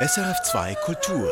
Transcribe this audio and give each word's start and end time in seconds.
SRF2 0.00 0.76
Kultur. 0.84 1.28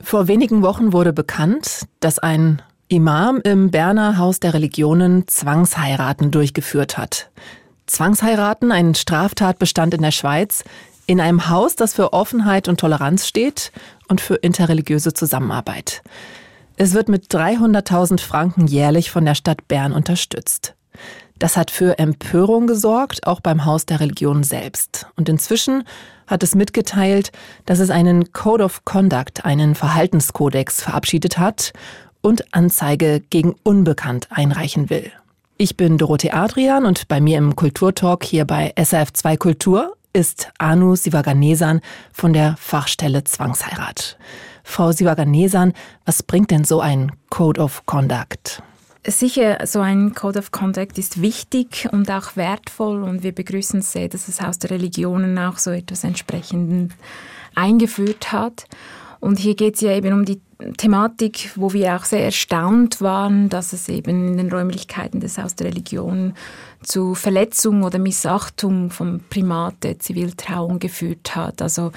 Vor 0.00 0.28
wenigen 0.28 0.62
Wochen 0.62 0.92
wurde 0.92 1.12
bekannt, 1.12 1.88
dass 1.98 2.20
ein 2.20 2.62
Imam 2.86 3.40
im 3.42 3.72
Berner 3.72 4.18
Haus 4.18 4.38
der 4.38 4.54
Religionen 4.54 5.26
Zwangsheiraten 5.26 6.30
durchgeführt 6.30 6.96
hat. 6.96 7.32
Zwangsheiraten, 7.88 8.70
ein 8.70 8.94
Straftatbestand 8.94 9.94
in 9.94 10.02
der 10.02 10.12
Schweiz, 10.12 10.62
in 11.06 11.20
einem 11.20 11.48
Haus, 11.48 11.74
das 11.74 11.94
für 11.94 12.12
Offenheit 12.12 12.68
und 12.68 12.78
Toleranz 12.78 13.26
steht 13.26 13.72
und 14.06 14.20
für 14.20 14.36
interreligiöse 14.36 15.12
Zusammenarbeit. 15.12 16.04
Es 16.76 16.94
wird 16.94 17.08
mit 17.08 17.34
300.000 17.34 18.20
Franken 18.20 18.68
jährlich 18.68 19.10
von 19.10 19.24
der 19.24 19.34
Stadt 19.34 19.66
Bern 19.66 19.92
unterstützt. 19.92 20.76
Das 21.38 21.56
hat 21.56 21.70
für 21.70 21.98
Empörung 21.98 22.66
gesorgt, 22.66 23.26
auch 23.26 23.40
beim 23.40 23.64
Haus 23.64 23.86
der 23.86 24.00
Religion 24.00 24.42
selbst. 24.42 25.06
Und 25.16 25.28
inzwischen 25.28 25.84
hat 26.26 26.42
es 26.42 26.54
mitgeteilt, 26.54 27.30
dass 27.64 27.78
es 27.78 27.90
einen 27.90 28.32
Code 28.32 28.64
of 28.64 28.84
Conduct, 28.84 29.44
einen 29.44 29.74
Verhaltenskodex 29.74 30.82
verabschiedet 30.82 31.38
hat 31.38 31.72
und 32.20 32.52
Anzeige 32.52 33.20
gegen 33.30 33.54
Unbekannt 33.62 34.28
einreichen 34.30 34.90
will. 34.90 35.12
Ich 35.56 35.76
bin 35.76 35.98
Dorothee 35.98 36.32
Adrian 36.32 36.84
und 36.84 37.08
bei 37.08 37.20
mir 37.20 37.38
im 37.38 37.56
Kulturtalk 37.56 38.24
hier 38.24 38.44
bei 38.44 38.72
SRF2 38.76 39.36
Kultur 39.38 39.96
ist 40.12 40.50
Anu 40.58 40.96
Sivaganesan 40.96 41.80
von 42.12 42.32
der 42.32 42.56
Fachstelle 42.58 43.24
Zwangsheirat. 43.24 44.18
Frau 44.64 44.92
Sivaganesan, 44.92 45.72
was 46.04 46.22
bringt 46.22 46.50
denn 46.50 46.64
so 46.64 46.80
ein 46.80 47.12
Code 47.30 47.60
of 47.60 47.86
Conduct? 47.86 48.62
Sicher, 49.06 49.66
so 49.66 49.80
ein 49.80 50.14
Code 50.14 50.38
of 50.38 50.50
Conduct 50.50 50.98
ist 50.98 51.22
wichtig 51.22 51.88
und 51.92 52.10
auch 52.10 52.36
wertvoll 52.36 53.02
und 53.02 53.22
wir 53.22 53.32
begrüßen 53.32 53.80
sehr, 53.80 54.08
dass 54.08 54.26
das 54.26 54.42
Haus 54.42 54.58
der 54.58 54.70
Religionen 54.70 55.38
auch 55.38 55.58
so 55.58 55.70
etwas 55.70 56.04
entsprechend 56.04 56.92
eingeführt 57.54 58.32
hat. 58.32 58.66
Und 59.20 59.38
hier 59.38 59.54
geht 59.54 59.76
es 59.76 59.80
ja 59.80 59.92
eben 59.92 60.12
um 60.12 60.24
die 60.24 60.40
Thematik, 60.76 61.50
wo 61.54 61.72
wir 61.72 61.96
auch 61.96 62.04
sehr 62.04 62.24
erstaunt 62.24 63.00
waren, 63.00 63.48
dass 63.48 63.72
es 63.72 63.88
eben 63.88 64.28
in 64.28 64.36
den 64.36 64.50
Räumlichkeiten 64.50 65.20
des 65.20 65.38
Haus 65.38 65.54
der 65.54 65.68
Religion 65.68 66.34
zu 66.82 67.14
Verletzung 67.14 67.82
oder 67.84 67.98
Missachtung 67.98 68.90
vom 68.90 69.20
Primat 69.30 69.82
der 69.82 69.98
Ziviltrauung 69.98 70.78
geführt 70.78 71.34
hat. 71.36 71.62
Also 71.62 71.92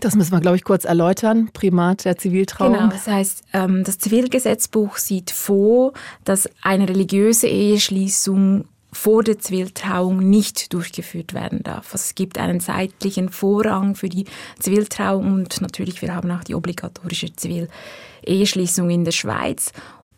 das 0.00 0.14
müssen 0.14 0.32
wir, 0.32 0.40
glaube 0.40 0.56
ich, 0.56 0.64
kurz 0.64 0.84
erläutern. 0.84 1.50
Primat 1.52 2.04
der 2.04 2.16
Ziviltrauung. 2.16 2.74
Genau, 2.74 2.88
das 2.88 3.06
heißt, 3.06 3.42
ähm, 3.52 3.84
das 3.84 3.98
Zivilgesetzbuch 3.98 4.96
sieht 4.96 5.30
vor, 5.30 5.92
dass 6.24 6.48
eine 6.62 6.88
religiöse 6.88 7.46
Eheschließung 7.46 8.64
vor 8.94 9.22
der 9.22 9.38
Ziviltrauung 9.38 10.18
nicht 10.18 10.72
durchgeführt 10.72 11.34
werden 11.34 11.62
darf. 11.62 11.92
Also 11.92 12.04
es 12.04 12.14
gibt 12.14 12.38
einen 12.38 12.60
zeitlichen 12.60 13.28
Vorrang 13.28 13.96
für 13.96 14.08
die 14.08 14.24
Ziviltrauung 14.60 15.32
und 15.32 15.60
natürlich, 15.60 16.00
wir 16.00 16.14
haben 16.14 16.30
auch 16.30 16.44
die 16.44 16.54
obligatorische 16.54 17.34
Zivileheschließung 17.34 18.88
in 18.90 19.04
der 19.04 19.12
Schweiz. 19.12 19.72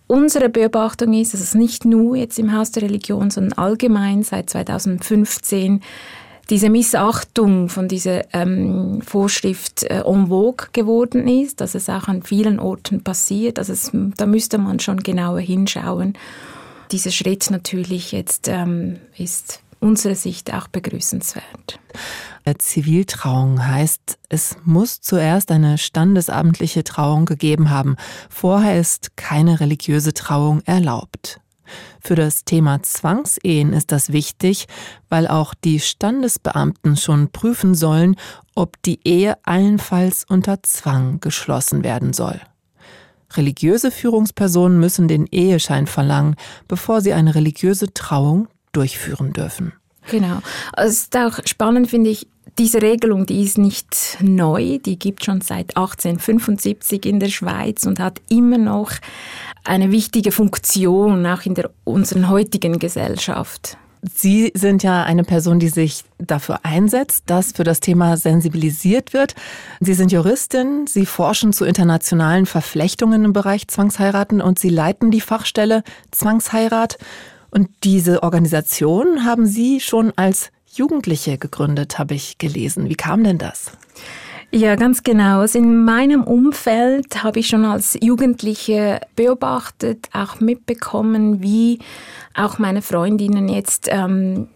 Unsere 0.07 0.49
Beobachtung 0.49 1.15
ist, 1.15 1.35
dass 1.35 1.41
es 1.41 1.55
nicht 1.55 1.85
nur 1.85 2.17
jetzt 2.17 2.39
im 2.39 2.53
Haus 2.53 2.71
der 2.71 2.85
Religion, 2.85 3.31
sondern 3.31 3.55
allgemein 3.55 4.23
seit 4.23 4.51
2015 4.51 5.81
diese 6.51 6.71
Missachtung 6.71 7.69
von 7.69 7.89
dieser 7.89 8.33
ähm, 8.35 9.03
Vorschrift 9.03 9.83
äh, 9.85 10.03
en 10.03 10.29
vogue 10.29 10.69
geworden 10.73 11.27
ist, 11.27 11.61
dass 11.61 11.75
es 11.75 11.89
auch 11.89 12.09
an 12.09 12.23
vielen 12.23 12.61
Orten 12.61 13.03
passiert. 13.03 13.59
Also 13.59 13.73
es, 13.73 13.91
da 13.93 14.27
müsste 14.27 14.59
man 14.59 14.79
schon 14.79 14.99
genauer 14.99 15.41
hinschauen. 15.41 16.15
Dieser 16.93 17.11
Schritt 17.11 17.51
natürlich 17.51 18.13
jetzt 18.13 18.49
ähm, 18.49 18.99
ist 19.17 19.61
unserer 19.81 20.15
Sicht 20.15 20.53
auch 20.55 20.69
begrüßenswert. 20.69 21.81
Ziviltrauung 22.59 23.67
heißt, 23.67 24.19
es 24.29 24.57
muss 24.65 25.01
zuerst 25.01 25.51
eine 25.51 25.79
standesamtliche 25.79 26.85
Trauung 26.85 27.25
gegeben 27.25 27.71
haben. 27.71 27.97
Vorher 28.31 28.79
ist 28.79 29.17
keine 29.17 29.59
religiöse 29.59 30.15
Trauung 30.15 30.63
erlaubt. 30.65 31.41
Für 32.01 32.15
das 32.15 32.45
Thema 32.45 32.83
Zwangsehen 32.83 33.73
ist 33.73 33.93
das 33.93 34.13
wichtig, 34.13 34.67
weil 35.09 35.27
auch 35.27 35.55
die 35.55 35.81
Standesbeamten 35.81 36.97
schon 36.97 37.31
prüfen 37.31 37.75
sollen, 37.75 38.17
ob 38.55 38.81
die 38.83 39.01
Ehe 39.05 39.37
allenfalls 39.45 40.25
unter 40.29 40.63
Zwang 40.63 41.21
geschlossen 41.21 41.85
werden 41.85 42.13
soll. 42.13 42.41
Religiöse 43.35 43.91
Führungspersonen 43.91 44.79
müssen 44.79 45.09
den 45.09 45.27
Eheschein 45.27 45.87
verlangen, 45.87 46.37
bevor 46.69 47.01
sie 47.01 47.13
eine 47.13 47.35
religiöse 47.35 47.93
Trauung 47.93 48.49
durchführen 48.73 49.33
dürfen. 49.33 49.73
Genau. 50.11 50.41
Es 50.77 50.93
ist 50.93 51.17
auch 51.17 51.41
spannend, 51.45 51.91
finde 51.91 52.11
ich, 52.11 52.29
diese 52.59 52.81
Regelung, 52.81 53.27
die 53.27 53.43
ist 53.43 53.59
nicht 53.59 54.19
neu, 54.21 54.79
die 54.79 54.99
gibt 54.99 55.25
schon 55.25 55.41
seit 55.41 55.77
1875 55.77 57.05
in 57.05 57.21
der 57.21 57.29
Schweiz 57.29 57.85
und 57.85 58.01
hat 58.01 58.21
immer 58.29 58.59
noch 58.59 58.93
eine 59.65 59.91
wichtige 59.93 60.33
Funktion, 60.33 61.27
auch 61.27 61.43
in 61.43 61.55
der 61.55 61.71
unseren 61.85 62.29
heutigen 62.29 62.79
Gesellschaft. 62.79 63.77
Sie 64.15 64.53
sind 64.55 64.83
ja 64.83 65.03
eine 65.03 65.25
Person, 65.25 65.59
die 65.59 65.69
sich 65.69 66.05
dafür 66.19 66.61
einsetzt, 66.63 67.25
dass 67.27 67.53
für 67.53 67.65
das 67.65 67.81
Thema 67.81 68.17
sensibilisiert 68.17 69.13
wird. 69.13 69.35
Sie 69.81 69.95
sind 69.95 70.13
Juristin, 70.13 70.87
Sie 70.87 71.07
forschen 71.07 71.53
zu 71.53 71.65
internationalen 71.65 72.47
Verflechtungen 72.47 73.25
im 73.25 73.33
Bereich 73.33 73.67
Zwangsheiraten 73.69 74.41
und 74.41 74.59
Sie 74.59 74.69
leiten 74.69 75.11
die 75.11 75.21
Fachstelle 75.21 75.83
Zwangsheirat. 76.13 76.99
Und 77.51 77.69
diese 77.85 78.23
Organisation 78.23 79.25
haben 79.25 79.47
Sie 79.47 79.81
schon 79.81 80.13
als 80.17 80.51
Jugendliche 80.77 81.39
gegründet, 81.39 81.99
habe 81.99 82.15
ich 82.15 82.39
gelesen. 82.39 82.89
Wie 82.89 82.95
kam 82.95 83.25
denn 83.25 83.39
das? 83.39 83.73
Ja, 84.53 84.77
ganz 84.77 85.03
genau. 85.03 85.41
Also 85.41 85.59
in 85.59 85.85
meinem 85.85 86.23
Umfeld 86.23 87.23
habe 87.23 87.41
ich 87.41 87.49
schon 87.49 87.65
als 87.65 87.99
Jugendliche 88.01 89.01
beobachtet, 89.17 90.09
auch 90.13 90.41
mitbekommen, 90.41 91.43
wie 91.43 91.81
auch 92.35 92.59
meine 92.59 92.81
Freundinnen 92.81 93.49
jetzt 93.49 93.89
ähm, 93.91 94.49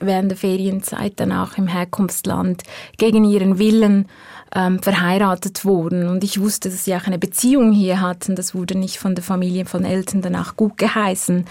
während 0.00 0.30
der 0.30 0.38
Ferienzeit 0.38 1.14
dann 1.16 1.32
auch 1.32 1.58
im 1.58 1.66
Herkunftsland 1.66 2.62
gegen 2.96 3.24
ihren 3.24 3.58
Willen 3.58 4.08
ähm, 4.54 4.82
verheiratet 4.82 5.64
wurden. 5.64 6.08
Und 6.08 6.24
ich 6.24 6.40
wusste, 6.40 6.70
dass 6.70 6.84
sie 6.84 6.94
auch 6.94 7.06
eine 7.06 7.18
Beziehung 7.18 7.72
hier 7.72 8.00
hatten. 8.00 8.36
Das 8.36 8.54
wurde 8.54 8.78
nicht 8.78 8.98
von 8.98 9.14
der 9.14 9.24
Familie, 9.24 9.66
von 9.66 9.84
Eltern 9.84 10.22
danach 10.22 10.56
gut 10.56 10.78
geheißen. 10.78 11.44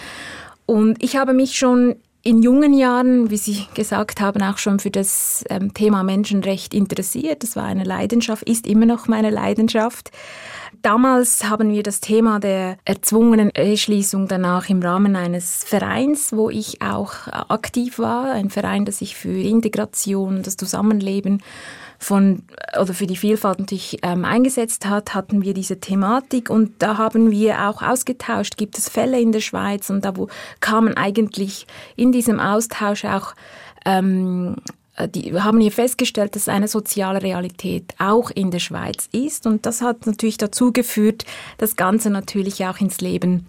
Und 0.66 1.04
ich 1.04 1.16
habe 1.16 1.34
mich 1.34 1.58
schon 1.58 1.96
in 2.26 2.42
jungen 2.42 2.74
Jahren, 2.74 3.30
wie 3.30 3.38
Sie 3.38 3.66
gesagt 3.74 4.22
haben, 4.22 4.42
auch 4.42 4.58
schon 4.58 4.80
für 4.80 4.90
das 4.90 5.44
ähm, 5.50 5.74
Thema 5.74 6.04
Menschenrecht 6.04 6.74
interessiert. 6.74 7.44
Das 7.44 7.58
war 7.58 7.66
eine 7.66 7.84
Leidenschaft, 7.84 8.44
ist 8.44 8.66
immer 8.66 8.86
noch 8.86 9.10
meine 9.10 9.30
Leidenschaft. 9.30 10.10
Damals 10.82 11.44
haben 11.50 11.72
wir 11.72 11.84
das 11.84 12.00
Thema 12.00 12.40
der 12.40 12.78
erzwungenen 12.86 13.52
Eheschließung 13.54 14.30
danach 14.30 14.70
im 14.70 14.82
Rahmen 14.82 15.18
eines 15.18 15.66
Vereins, 15.66 16.34
wo 16.34 16.50
ich 16.50 16.82
auch 16.82 17.28
aktiv 17.28 18.00
war, 18.00 18.32
ein 18.32 18.50
Verein, 18.50 18.86
das 18.86 19.00
sich 19.00 19.16
für 19.16 19.38
Integration, 19.38 20.44
das 20.44 20.56
Zusammenleben 20.56 21.44
von 22.04 22.44
oder 22.80 22.94
für 22.94 23.08
die 23.08 23.18
Vielfalt 23.18 23.60
natürlich 23.60 24.00
ähm, 24.04 24.26
eingesetzt 24.26 24.86
hat, 24.86 25.14
hatten 25.14 25.42
wir 25.42 25.54
diese 25.54 25.80
Thematik 25.80 26.50
und 26.50 26.72
da 26.80 26.98
haben 26.98 27.32
wir 27.32 27.70
auch 27.70 27.82
ausgetauscht, 27.82 28.58
gibt 28.58 28.78
es 28.78 28.90
Fälle 28.90 29.20
in 29.20 29.32
der 29.32 29.42
Schweiz 29.42 29.90
und 29.90 30.06
da 30.06 30.16
wo 30.16 30.28
kamen 30.60 30.96
eigentlich 30.98 31.68
in 31.96 32.12
diesem 32.12 32.40
Austausch 32.40 33.06
auch 33.06 33.34
ähm, 33.86 34.56
die 35.16 35.34
haben 35.42 35.60
hier 35.60 35.72
festgestellt, 35.72 36.36
dass 36.36 36.48
eine 36.48 36.68
soziale 36.68 37.24
Realität 37.24 37.96
auch 37.98 38.30
in 38.30 38.52
der 38.52 38.60
Schweiz 38.60 39.10
ist 39.12 39.48
und 39.48 39.66
das 39.66 39.82
hat 39.82 40.06
natürlich 40.06 40.38
dazu 40.38 40.72
geführt, 40.72 41.26
das 41.58 41.76
Ganze 41.76 42.12
natürlich 42.12 42.64
auch 42.66 42.80
ins 42.80 43.02
Leben 43.02 43.48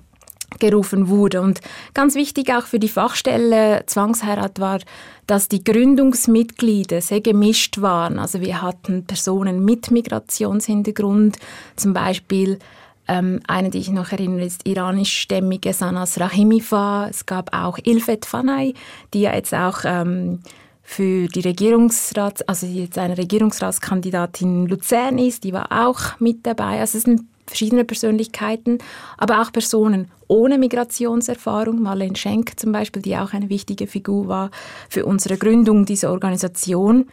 gerufen 0.58 1.08
wurde. 1.08 1.40
Und 1.40 1.60
ganz 1.94 2.14
wichtig 2.14 2.52
auch 2.52 2.64
für 2.66 2.78
die 2.78 2.88
Fachstelle 2.88 3.84
Zwangsheirat 3.86 4.60
war, 4.60 4.80
dass 5.26 5.48
die 5.48 5.64
Gründungsmitglieder 5.64 7.00
sehr 7.00 7.20
gemischt 7.20 7.80
waren. 7.80 8.18
Also 8.18 8.40
wir 8.40 8.62
hatten 8.62 9.04
Personen 9.06 9.64
mit 9.64 9.90
Migrationshintergrund, 9.90 11.38
zum 11.76 11.92
Beispiel 11.92 12.58
ähm, 13.06 13.40
eine, 13.46 13.70
die 13.70 13.78
ich 13.78 13.90
noch 13.90 14.12
erinnere, 14.12 14.44
ist 14.44 14.66
iranischstämmige 14.66 15.72
Sanas 15.72 16.18
Rahimifa. 16.18 17.08
Es 17.08 17.26
gab 17.26 17.54
auch 17.54 17.78
Ilfet 17.84 18.24
Fanay, 18.24 18.74
die 19.12 19.22
ja 19.22 19.34
jetzt 19.34 19.54
auch 19.54 19.80
ähm, 19.84 20.40
für 20.82 21.28
die 21.28 21.40
Regierungsrats, 21.40 22.42
also 22.42 22.66
jetzt 22.66 22.98
eine 22.98 23.16
Regierungsratskandidatin 23.16 24.64
in 24.64 24.68
Luzern 24.68 25.18
ist, 25.18 25.44
die 25.44 25.52
war 25.52 25.68
auch 25.70 26.20
mit 26.20 26.46
dabei. 26.46 26.80
Also 26.80 26.98
es 26.98 27.04
sind 27.04 27.22
verschiedene 27.46 27.84
Persönlichkeiten, 27.84 28.78
aber 29.18 29.42
auch 29.42 29.52
Personen 29.52 30.10
ohne 30.28 30.58
Migrationserfahrung, 30.58 31.82
Marlene 31.82 32.16
Schenk 32.16 32.58
zum 32.58 32.72
Beispiel, 32.72 33.02
die 33.02 33.16
auch 33.16 33.32
eine 33.32 33.48
wichtige 33.50 33.86
Figur 33.86 34.28
war 34.28 34.50
für 34.88 35.04
unsere 35.04 35.36
Gründung 35.36 35.84
dieser 35.84 36.10
Organisation. 36.10 37.08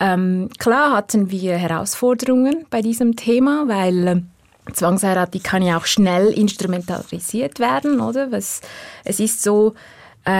Ähm, 0.00 0.48
klar 0.58 0.96
hatten 0.96 1.30
wir 1.30 1.56
Herausforderungen 1.56 2.66
bei 2.70 2.82
diesem 2.82 3.16
Thema, 3.16 3.64
weil 3.66 4.06
äh, 4.06 4.72
Zwangsheirat, 4.72 5.34
die 5.34 5.40
kann 5.40 5.62
ja 5.62 5.78
auch 5.78 5.86
schnell 5.86 6.28
instrumentalisiert 6.28 7.60
werden, 7.60 8.00
oder? 8.00 8.32
Was, 8.32 8.60
es 9.04 9.20
ist 9.20 9.42
so, 9.42 9.74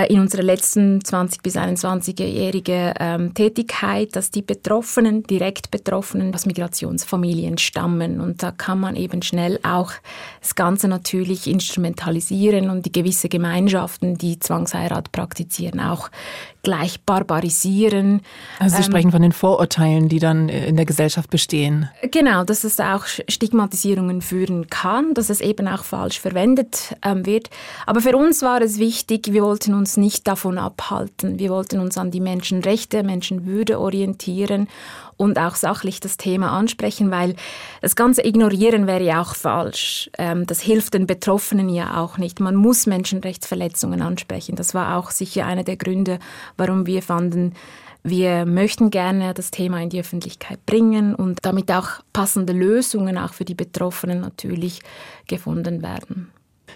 in 0.09 0.21
unserer 0.21 0.43
letzten 0.43 1.05
20 1.05 1.43
bis 1.43 1.57
21-jährige 1.57 2.95
ähm, 2.99 3.35
Tätigkeit, 3.35 4.17
dass 4.17 4.31
die 4.31 4.43
Betroffenen, 4.43 5.23
direkt 5.23 5.71
Betroffenen 5.71 6.35
aus 6.35 6.47
Migrationsfamilien 6.47 7.59
stammen. 7.59 8.21
Und 8.21 8.43
da 8.43 8.51
kann 8.51 8.81
man 8.81 8.97
eben 8.97 9.23
schnell 9.23 9.61
auch 9.63 9.93
das 10.41 10.55
Ganze 10.55 10.89
natürlich 10.89 11.47
instrumentalisieren 11.47 12.71
und 12.71 12.87
die 12.87 12.93
gewisse 12.93 13.29
Gemeinschaften, 13.29 14.19
die 14.19 14.39
Zwangsheirat 14.39 15.13
praktizieren, 15.13 15.81
auch 15.81 16.11
gleich 16.67 17.01
barbarisieren. 17.03 18.23
Also 18.59 18.75
Sie 18.75 18.83
ähm, 18.83 18.89
sprechen 18.89 19.11
von 19.13 19.23
den 19.23 19.31
Vorurteilen, 19.31 20.09
die 20.09 20.19
dann 20.19 20.49
in 20.49 20.75
der 20.75 20.85
Gesellschaft 20.85 21.31
bestehen. 21.31 21.89
Genau, 22.11 22.43
dass 22.43 22.65
es 22.65 22.81
auch 22.81 23.07
Stigmatisierungen 23.07 24.21
führen 24.21 24.67
kann, 24.67 25.15
dass 25.15 25.31
es 25.31 25.41
eben 25.41 25.69
auch 25.69 25.85
falsch 25.85 26.19
verwendet 26.19 26.97
ähm, 27.05 27.25
wird. 27.25 27.51
Aber 27.87 28.01
für 28.01 28.17
uns 28.17 28.43
war 28.43 28.61
es 28.63 28.81
wichtig, 28.81 29.29
wir 29.31 29.45
wollten 29.45 29.75
uns 29.77 29.97
nicht 29.97 30.27
davon 30.27 30.59
abhalten. 30.59 31.39
Wir 31.39 31.51
wollten 31.51 31.79
uns 31.79 31.97
an 31.97 32.11
die 32.11 32.21
Menschenrechte, 32.21 33.03
Menschenwürde 33.03 33.79
orientieren 33.79 34.69
und 35.17 35.39
auch 35.39 35.55
sachlich 35.55 36.01
das 36.01 36.17
Thema 36.17 36.51
ansprechen, 36.51 37.11
weil 37.11 37.37
das 37.81 37.97
ganze 37.97 38.27
Ignorieren 38.27 38.87
wäre 38.87 39.03
ja 39.03 39.23
auch 39.23 39.35
falsch. 39.35 40.11
Ähm, 40.19 40.47
das 40.47 40.61
hilft 40.61 40.95
den 40.95 41.07
Betroffenen 41.07 41.69
ja 41.69 42.03
auch 42.03 42.19
nicht. 42.19 42.41
Man 42.41 42.57
muss 42.57 42.87
Menschenrechtsverletzungen 42.87 44.03
ansprechen. 44.03 44.57
Das 44.57 44.75
war 44.75 44.97
auch 44.97 45.11
sicher 45.11 45.47
einer 45.47 45.65
der 45.65 45.77
Gründe, 45.77 46.19
warum 46.57 46.87
wir 46.87 47.03
fanden, 47.03 47.55
wir 48.09 48.47
möchten 48.47 48.91
gerne 48.91 49.35
das 49.35 49.51
Thema 49.51 49.83
in 49.83 49.91
die 49.91 49.99
Öffentlichkeit 49.99 50.65
bringen 50.65 51.13
und 51.13 51.41
damit 51.43 51.73
auch 51.73 51.89
passende 52.13 52.53
Lösungen 52.53 53.19
auch 53.19 53.33
für 53.33 53.45
die 53.45 53.57
Betroffenen 53.57 54.21
natürlich 54.21 54.81
gefunden 55.27 55.83
werden. 55.83 56.31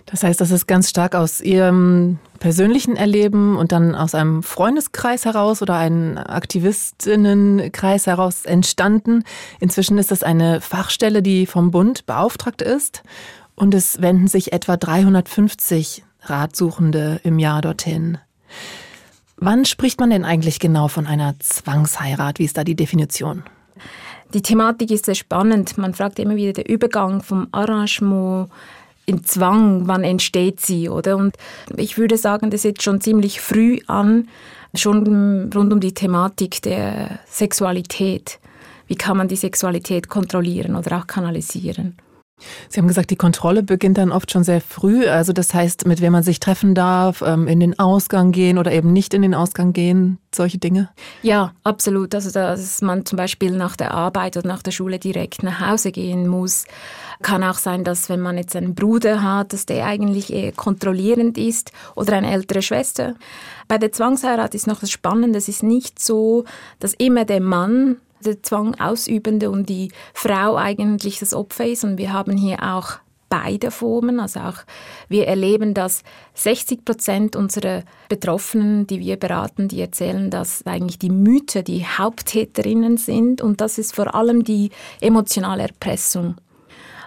Das 0.06 0.22
heißt, 0.22 0.40
das 0.40 0.50
ist 0.50 0.66
ganz 0.66 0.90
stark 0.90 1.14
aus 1.14 1.40
Ihrem 1.40 2.18
persönlichen 2.38 2.96
Erleben 2.96 3.56
und 3.56 3.72
dann 3.72 3.94
aus 3.94 4.14
einem 4.14 4.42
Freundeskreis 4.42 5.24
heraus 5.24 5.62
oder 5.62 5.76
einem 5.76 6.16
Aktivistinnenkreis 6.16 8.06
heraus 8.06 8.44
entstanden. 8.44 9.24
Inzwischen 9.60 9.98
ist 9.98 10.10
das 10.10 10.22
eine 10.22 10.60
Fachstelle, 10.60 11.22
die 11.22 11.46
vom 11.46 11.70
Bund 11.70 12.06
beauftragt 12.06 12.62
ist 12.62 13.02
und 13.54 13.74
es 13.74 14.00
wenden 14.00 14.26
sich 14.26 14.52
etwa 14.52 14.76
350 14.76 16.02
Ratsuchende 16.22 17.20
im 17.24 17.38
Jahr 17.38 17.60
dorthin. 17.60 18.18
Wann 19.36 19.64
spricht 19.64 20.00
man 20.00 20.10
denn 20.10 20.24
eigentlich 20.24 20.60
genau 20.60 20.88
von 20.88 21.06
einer 21.06 21.34
Zwangsheirat? 21.38 22.38
Wie 22.38 22.44
ist 22.44 22.58
da 22.58 22.64
die 22.64 22.76
Definition? 22.76 23.42
Die 24.34 24.42
Thematik 24.42 24.90
ist 24.90 25.06
sehr 25.06 25.14
spannend. 25.14 25.76
Man 25.76 25.94
fragt 25.94 26.18
immer 26.18 26.36
wieder 26.36 26.52
der 26.52 26.68
Übergang 26.68 27.22
vom 27.22 27.48
Arrangement 27.52 28.48
in 29.10 29.24
Zwang, 29.24 29.88
wann 29.88 30.04
entsteht 30.04 30.60
sie, 30.60 30.88
oder? 30.88 31.16
Und 31.16 31.36
ich 31.76 31.98
würde 31.98 32.16
sagen, 32.16 32.50
das 32.50 32.64
ist 32.64 32.82
schon 32.82 33.00
ziemlich 33.00 33.40
früh 33.40 33.78
an, 33.86 34.28
schon 34.74 35.50
rund 35.52 35.72
um 35.72 35.80
die 35.80 35.94
Thematik 35.94 36.62
der 36.62 37.18
Sexualität. 37.26 38.38
Wie 38.86 38.94
kann 38.94 39.16
man 39.16 39.28
die 39.28 39.36
Sexualität 39.36 40.08
kontrollieren 40.08 40.76
oder 40.76 40.98
auch 40.98 41.06
kanalisieren? 41.06 41.96
Sie 42.68 42.80
haben 42.80 42.88
gesagt, 42.88 43.10
die 43.10 43.16
Kontrolle 43.16 43.62
beginnt 43.62 43.98
dann 43.98 44.12
oft 44.12 44.30
schon 44.30 44.44
sehr 44.44 44.60
früh. 44.60 45.06
Also 45.06 45.32
das 45.32 45.54
heißt, 45.54 45.86
mit 45.86 46.00
wem 46.00 46.12
man 46.12 46.22
sich 46.22 46.40
treffen 46.40 46.74
darf, 46.74 47.22
ähm, 47.22 47.48
in 47.48 47.60
den 47.60 47.78
Ausgang 47.78 48.32
gehen 48.32 48.58
oder 48.58 48.72
eben 48.72 48.92
nicht 48.92 49.14
in 49.14 49.22
den 49.22 49.34
Ausgang 49.34 49.72
gehen, 49.72 50.18
solche 50.34 50.58
Dinge? 50.58 50.88
Ja, 51.22 51.52
absolut. 51.64 52.14
Also 52.14 52.30
dass 52.30 52.82
man 52.82 53.04
zum 53.04 53.16
Beispiel 53.16 53.52
nach 53.52 53.76
der 53.76 53.92
Arbeit 53.92 54.36
oder 54.36 54.48
nach 54.48 54.62
der 54.62 54.70
Schule 54.70 54.98
direkt 54.98 55.42
nach 55.42 55.60
Hause 55.60 55.92
gehen 55.92 56.28
muss. 56.28 56.64
Kann 57.22 57.44
auch 57.44 57.58
sein, 57.58 57.84
dass 57.84 58.08
wenn 58.08 58.20
man 58.20 58.38
jetzt 58.38 58.56
einen 58.56 58.74
Bruder 58.74 59.22
hat, 59.22 59.52
dass 59.52 59.66
der 59.66 59.84
eigentlich 59.84 60.32
eher 60.32 60.52
kontrollierend 60.52 61.36
ist 61.36 61.72
oder 61.94 62.14
eine 62.14 62.30
ältere 62.30 62.62
Schwester. 62.62 63.14
Bei 63.68 63.78
der 63.78 63.92
Zwangsheirat 63.92 64.54
ist 64.54 64.66
noch 64.66 64.80
das 64.80 64.90
Spannende, 64.90 65.38
es 65.38 65.48
ist 65.48 65.62
nicht 65.62 66.02
so, 66.02 66.44
dass 66.78 66.94
immer 66.94 67.24
der 67.24 67.40
Mann 67.40 67.96
der 68.24 68.42
Zwang 68.42 68.78
ausübende 68.80 69.50
und 69.50 69.68
die 69.68 69.90
Frau 70.14 70.56
eigentlich 70.56 71.18
das 71.18 71.34
Opfer 71.34 71.66
ist. 71.66 71.84
Und 71.84 71.98
wir 71.98 72.12
haben 72.12 72.36
hier 72.36 72.62
auch 72.62 72.98
beide 73.30 73.70
Formen. 73.70 74.20
Also 74.20 74.40
auch 74.40 74.58
wir 75.08 75.26
erleben, 75.26 75.72
dass 75.72 76.02
60 76.34 76.84
Prozent 76.84 77.36
unserer 77.36 77.84
Betroffenen, 78.10 78.86
die 78.86 79.00
wir 79.00 79.16
beraten, 79.16 79.68
die 79.68 79.80
erzählen, 79.80 80.30
dass 80.30 80.66
eigentlich 80.66 80.98
die 80.98 81.10
Mütter 81.10 81.62
die 81.62 81.86
Haupttäterinnen 81.86 82.98
sind. 82.98 83.40
Und 83.40 83.62
das 83.62 83.78
ist 83.78 83.94
vor 83.94 84.14
allem 84.14 84.44
die 84.44 84.70
emotionale 85.00 85.62
Erpressung. 85.62 86.36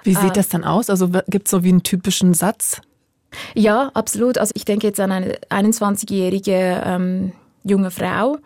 Wie 0.03 0.15
sieht 0.15 0.31
äh, 0.31 0.33
das 0.33 0.49
dann 0.49 0.63
aus? 0.63 0.89
Also 0.89 1.09
gibt 1.27 1.47
es 1.47 1.51
so 1.51 1.63
wie 1.63 1.69
einen 1.69 1.83
typischen 1.83 2.33
Satz? 2.33 2.81
Ja, 3.55 3.91
absolut. 3.93 4.37
Also 4.37 4.51
ich 4.55 4.65
denke 4.65 4.87
jetzt 4.87 4.99
an 4.99 5.11
eine 5.11 5.35
21-jährige 5.49 6.83
ähm, 6.85 7.33
junge 7.63 7.91
Frau, 7.91 8.37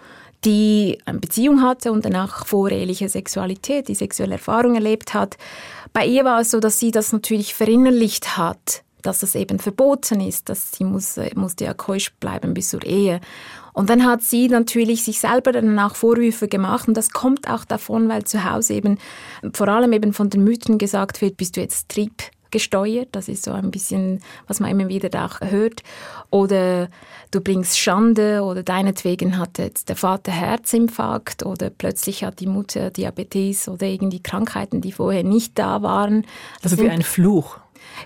die 0.45 0.99
eine 1.05 1.19
Beziehung 1.19 1.61
hatte 1.61 1.91
und 1.91 2.05
danach 2.05 2.45
voreheliche 2.45 3.09
Sexualität, 3.09 3.87
die 3.87 3.95
sexuelle 3.95 4.33
Erfahrung 4.33 4.75
erlebt 4.75 5.13
hat. 5.13 5.37
Bei 5.93 6.05
ihr 6.05 6.25
war 6.25 6.41
es 6.41 6.51
so, 6.51 6.59
dass 6.59 6.79
sie 6.79 6.91
das 6.91 7.11
natürlich 7.11 7.53
verinnerlicht 7.53 8.37
hat, 8.37 8.83
dass 9.01 9.23
es 9.23 9.35
eben 9.35 9.59
verboten 9.59 10.21
ist, 10.21 10.49
dass 10.49 10.71
sie 10.71 10.83
muss, 10.83 11.19
musste 11.35 11.65
ja 11.65 11.73
keusch 11.73 12.11
bleiben 12.19 12.53
bis 12.53 12.69
zur 12.69 12.83
Ehe. 12.85 13.19
Und 13.73 13.89
dann 13.89 14.05
hat 14.05 14.23
sie 14.23 14.47
natürlich 14.47 15.03
sich 15.03 15.19
selber 15.19 15.51
danach 15.51 15.95
Vorwürfe 15.95 16.47
gemacht 16.47 16.87
und 16.87 16.97
das 16.97 17.11
kommt 17.11 17.49
auch 17.49 17.63
davon, 17.63 18.09
weil 18.09 18.23
zu 18.23 18.43
Hause 18.43 18.73
eben 18.73 18.97
vor 19.53 19.67
allem 19.67 19.93
eben 19.93 20.13
von 20.13 20.29
den 20.29 20.43
Müttern 20.43 20.77
gesagt 20.77 21.21
wird, 21.21 21.37
bist 21.37 21.57
du 21.57 21.61
jetzt 21.61 21.89
Trieb 21.89 22.23
gesteuert. 22.51 23.09
Das 23.11 23.27
ist 23.27 23.43
so 23.43 23.51
ein 23.51 23.71
bisschen, 23.71 24.21
was 24.47 24.59
man 24.59 24.71
immer 24.71 24.87
wieder 24.87 25.25
auch 25.25 25.41
hört. 25.41 25.83
Oder 26.29 26.89
du 27.31 27.41
bringst 27.41 27.79
Schande 27.79 28.43
oder 28.43 28.63
deinetwegen 28.63 29.37
hat 29.37 29.57
jetzt 29.57 29.89
der 29.89 29.95
Vater 29.95 30.31
Herzinfarkt 30.31 31.45
oder 31.45 31.69
plötzlich 31.69 32.23
hat 32.23 32.39
die 32.39 32.47
Mutter 32.47 32.89
Diabetes 32.89 33.67
oder 33.67 33.87
irgendwie 33.87 34.21
Krankheiten, 34.21 34.81
die 34.81 34.91
vorher 34.91 35.23
nicht 35.23 35.57
da 35.57 35.81
waren. 35.81 36.25
Das 36.61 36.73
also 36.73 36.83
wie 36.83 36.89
ein 36.89 37.01
Fluch. 37.01 37.57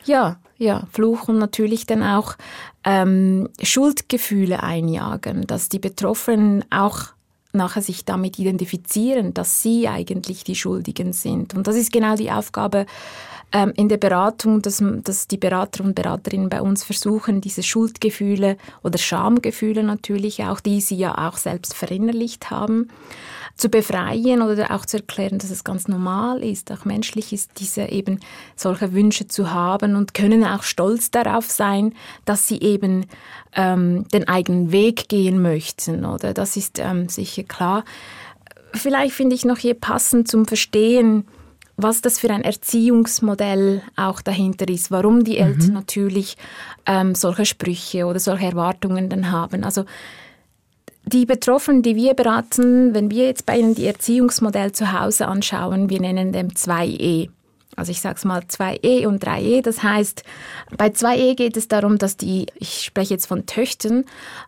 Ja, 0.05 0.39
ja, 0.57 0.83
Fluch 0.91 1.27
und 1.27 1.39
natürlich 1.39 1.85
dann 1.85 2.03
auch 2.03 2.35
ähm, 2.83 3.49
Schuldgefühle 3.61 4.61
einjagen, 4.61 5.47
dass 5.47 5.69
die 5.69 5.79
Betroffenen 5.79 6.63
auch 6.69 7.07
nachher 7.53 7.81
sich 7.81 8.05
damit 8.05 8.39
identifizieren, 8.39 9.33
dass 9.33 9.61
sie 9.61 9.87
eigentlich 9.87 10.43
die 10.43 10.55
Schuldigen 10.55 11.13
sind. 11.13 11.53
Und 11.53 11.67
das 11.67 11.75
ist 11.75 11.91
genau 11.91 12.15
die 12.15 12.31
Aufgabe 12.31 12.85
ähm, 13.51 13.73
in 13.75 13.89
der 13.89 13.97
Beratung, 13.97 14.61
dass, 14.61 14.83
dass 15.03 15.27
die 15.27 15.37
Berater 15.37 15.83
und 15.83 15.95
Beraterinnen 15.95 16.49
bei 16.49 16.61
uns 16.61 16.83
versuchen, 16.83 17.41
diese 17.41 17.63
Schuldgefühle 17.63 18.57
oder 18.83 18.97
Schamgefühle 18.97 19.83
natürlich 19.83 20.43
auch, 20.43 20.59
die 20.59 20.81
sie 20.81 20.95
ja 20.95 21.27
auch 21.27 21.37
selbst 21.37 21.73
verinnerlicht 21.73 22.49
haben, 22.49 22.89
zu 23.55 23.69
befreien 23.69 24.41
oder 24.41 24.71
auch 24.71 24.85
zu 24.85 24.97
erklären, 24.97 25.37
dass 25.37 25.51
es 25.51 25.63
ganz 25.63 25.87
normal 25.87 26.41
ist, 26.43 26.71
auch 26.71 26.85
menschlich 26.85 27.33
ist, 27.33 27.51
diese 27.59 27.83
eben 27.83 28.19
solche 28.55 28.93
Wünsche 28.93 29.27
zu 29.27 29.51
haben 29.51 29.95
und 29.95 30.13
können 30.13 30.43
auch 30.43 30.63
stolz 30.63 31.11
darauf 31.11 31.51
sein, 31.51 31.93
dass 32.25 32.47
sie 32.47 32.59
eben 32.59 33.05
ähm, 33.55 34.07
den 34.09 34.27
eigenen 34.27 34.71
Weg 34.71 35.09
gehen 35.09 35.41
möchten. 35.41 36.05
Oder 36.05 36.33
das 36.33 36.57
ist 36.57 36.79
ähm, 36.79 37.09
sicher 37.09 37.43
klar. 37.43 37.83
Vielleicht 38.73 39.13
finde 39.13 39.35
ich 39.35 39.43
noch 39.43 39.57
hier 39.57 39.73
passend 39.73 40.29
zum 40.29 40.45
Verstehen, 40.45 41.27
was 41.83 42.01
das 42.01 42.19
für 42.19 42.29
ein 42.29 42.43
Erziehungsmodell 42.43 43.81
auch 43.95 44.21
dahinter 44.21 44.67
ist, 44.67 44.91
warum 44.91 45.23
die 45.23 45.37
Eltern 45.37 45.67
mhm. 45.67 45.73
natürlich 45.73 46.37
ähm, 46.85 47.15
solche 47.15 47.45
Sprüche 47.45 48.05
oder 48.05 48.19
solche 48.19 48.45
Erwartungen 48.45 49.09
dann 49.09 49.31
haben. 49.31 49.63
Also 49.63 49.85
die 51.05 51.25
Betroffenen, 51.25 51.81
die 51.81 51.95
wir 51.95 52.13
beraten, 52.13 52.93
wenn 52.93 53.09
wir 53.09 53.25
jetzt 53.25 53.45
bei 53.45 53.57
ihnen 53.57 53.75
die 53.75 53.87
Erziehungsmodell 53.87 54.71
zu 54.71 54.97
Hause 54.97 55.27
anschauen, 55.27 55.89
wir 55.89 55.99
nennen 55.99 56.31
dem 56.31 56.49
2E. 56.49 57.29
Also 57.75 57.91
ich 57.91 58.01
sage 58.01 58.15
es 58.17 58.25
mal 58.25 58.41
2e 58.41 59.07
und 59.07 59.23
3e. 59.23 59.61
Das 59.61 59.83
heißt, 59.83 60.23
bei 60.77 60.87
2e 60.87 61.35
geht 61.35 61.57
es 61.57 61.67
darum, 61.67 61.97
dass 61.97 62.17
die, 62.17 62.47
ich 62.55 62.83
spreche 62.83 63.13
jetzt 63.13 63.27
von 63.27 63.45
Töchtern, 63.45 64.05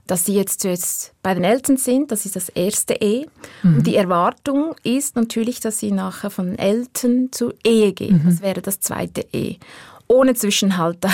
dass 0.07 0.25
sie 0.25 0.35
jetzt 0.35 0.61
zuerst 0.61 1.13
bei 1.23 1.33
den 1.33 1.43
Eltern 1.43 1.77
sind. 1.77 2.11
Das 2.11 2.25
ist 2.25 2.35
das 2.35 2.49
erste 2.49 2.95
E. 2.95 3.27
Mhm. 3.63 3.77
Und 3.77 3.87
die 3.87 3.95
Erwartung 3.95 4.75
ist 4.83 5.15
natürlich, 5.15 5.59
dass 5.59 5.79
sie 5.79 5.91
nachher 5.91 6.29
von 6.29 6.57
Eltern 6.57 7.29
zur 7.31 7.53
Ehe 7.63 7.93
gehen. 7.93 8.23
Mhm. 8.23 8.29
Das 8.29 8.41
wäre 8.41 8.61
das 8.61 8.79
zweite 8.79 9.25
E 9.31 9.57
ohne 10.13 10.35
Zwischenhalter. 10.35 11.09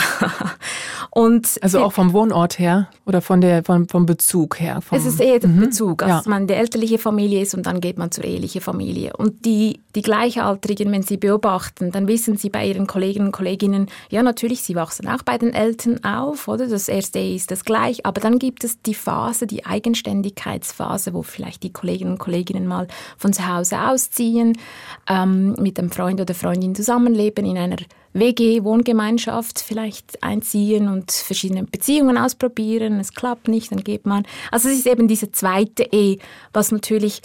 und 1.10 1.58
also 1.62 1.80
auch 1.80 1.94
vom 1.94 2.14
Wohnort 2.14 2.60
her 2.60 2.90
oder 3.06 3.22
von 3.22 3.42
der, 3.42 3.64
vom, 3.64 3.88
vom 3.88 4.06
Bezug 4.06 4.60
her? 4.60 4.82
Vom, 4.82 4.98
es 4.98 5.06
ist 5.06 5.20
eher 5.20 5.40
der 5.40 5.50
mhm. 5.50 5.62
Bezug, 5.62 6.04
also 6.04 6.12
ja. 6.12 6.18
dass 6.18 6.28
man 6.28 6.48
die 6.48 6.54
elterliche 6.54 6.98
Familie 6.98 7.42
ist 7.42 7.56
und 7.56 7.66
dann 7.66 7.82
geht 7.82 7.98
man 7.98 8.12
zur 8.12 8.26
ehelichen 8.26 8.62
Familie. 8.62 9.14
Und 9.18 9.46
die, 9.46 9.80
die 9.96 10.02
Gleichaltrigen, 10.02 10.92
wenn 10.92 11.02
sie 11.02 11.18
beobachten, 11.18 11.92
dann 11.92 12.08
wissen 12.08 12.38
sie 12.38 12.50
bei 12.50 12.68
ihren 12.68 12.88
Kolleginnen 12.88 13.28
und 13.28 13.32
Kolleginnen, 13.32 13.88
ja 14.10 14.22
natürlich, 14.22 14.62
sie 14.62 14.76
wachsen 14.76 15.08
auch 15.08 15.24
bei 15.24 15.38
den 15.38 15.54
Eltern 15.54 16.04
auf, 16.04 16.48
oder? 16.48 16.68
Das 16.68 16.88
erste 16.88 17.20
ist 17.20 17.52
das 17.52 17.64
gleich, 17.64 18.06
aber 18.06 18.22
dann 18.22 18.38
gibt 18.38 18.64
es 18.64 18.82
die 18.82 18.94
Phase, 18.94 19.48
die 19.48 19.66
Eigenständigkeitsphase, 19.66 21.14
wo 21.14 21.24
vielleicht 21.24 21.64
die 21.64 21.72
Kolleginnen 21.72 22.14
und 22.14 22.20
Kolleginnen 22.20 22.68
mal 22.68 22.88
von 23.18 23.34
zu 23.34 23.48
Hause 23.48 23.80
ausziehen, 23.80 24.58
ähm, 25.10 25.56
mit 25.60 25.80
einem 25.80 25.92
Freund 25.92 26.20
oder 26.20 26.34
Freundin 26.34 26.76
zusammenleben 26.76 27.46
in 27.46 27.58
einer 27.58 27.78
WG, 28.14 28.64
Wohngemeinschaft 28.64 29.60
vielleicht 29.60 30.24
einziehen 30.24 30.88
und 30.88 31.12
verschiedene 31.12 31.64
Beziehungen 31.64 32.18
ausprobieren. 32.18 33.00
Es 33.00 33.14
klappt 33.14 33.48
nicht, 33.48 33.72
dann 33.72 33.84
geht 33.84 34.06
man. 34.06 34.26
Also 34.52 34.70
es 34.70 34.80
ist 34.80 34.88
eben 34.88 35.08
diese 35.08 35.32
zweite 35.32 35.84
Ehe, 35.92 36.18
was 36.54 36.72
natürlich 36.72 37.22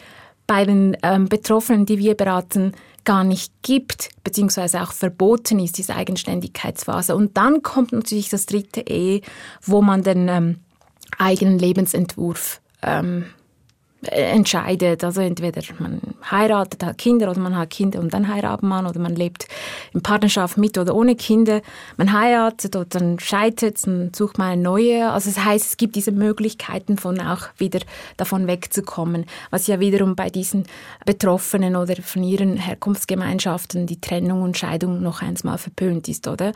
bei 0.47 0.65
den 0.65 0.97
ähm, 1.03 1.29
Betroffenen, 1.29 1.87
die 1.87 1.99
wir 1.99 2.15
beraten, 2.15 2.73
gar 3.05 3.25
nicht 3.25 3.53
gibt, 3.63 4.11
beziehungsweise 4.25 4.83
auch 4.83 4.93
verboten 4.93 5.59
ist, 5.59 5.79
diese 5.79 5.95
Eigenständigkeitsphase. 5.95 7.15
Und 7.15 7.37
dann 7.37 7.63
kommt 7.63 7.93
natürlich 7.93 8.31
das 8.31 8.47
dritte 8.47 8.81
Ehe, 8.81 9.21
wo 9.63 9.83
man 9.83 10.03
den 10.03 10.29
ähm, 10.29 10.59
eigenen 11.19 11.59
Lebensentwurf 11.59 12.61
ähm, 12.83 13.27
entscheidet. 14.09 15.05
Also 15.05 15.21
entweder 15.21 15.63
man 15.79 16.01
heiratet, 16.31 16.83
hat 16.85 16.99
Kinder 16.99 17.31
oder 17.31 17.41
man 17.41 17.57
hat 17.57 17.71
Kinder 17.71 18.01
und 18.01 18.13
dann 18.13 18.29
heiratet 18.29 18.63
man 18.63 18.87
oder 18.87 19.01
man 19.01 19.15
lebt 19.15 19.47
in 19.93 20.03
Partnerschaft 20.03 20.57
mit 20.57 20.79
oder 20.79 20.95
ohne 20.95 21.17
Kinder. 21.17 21.61
Man 21.97 22.13
heiratet 22.13 22.77
oder 22.77 22.87
dann 22.87 23.19
scheitert, 23.19 23.87
dann 23.87 24.13
sucht 24.15 24.39
man 24.39 24.53
eine 24.53 24.63
neue. 24.63 25.11
Also 25.11 25.31
das 25.31 25.45
heißt, 25.45 25.67
es 25.67 25.77
gibt 25.77 25.97
diese 25.97 26.13
Möglichkeiten 26.13 26.99
von 26.99 27.21
auch 27.21 27.49
wieder 27.59 27.81
davon 28.17 28.47
wegzukommen, 28.47 29.27
was 29.51 29.67
ja 29.67 29.81
wiederum 29.81 30.17
bei 30.17 30.31
diesen 30.31 30.65
Betroffenen 31.05 31.77
oder 31.77 31.97
von 31.97 32.23
ihren 32.23 32.57
Herkunftsgemeinschaften 32.57 33.87
die 33.87 34.01
Trennung 34.01 34.43
und 34.43 34.57
Scheidung 34.57 35.03
noch 35.03 35.23
einmal 35.23 35.59
verpönt 35.59 36.09
ist, 36.09 36.29
oder? 36.29 36.53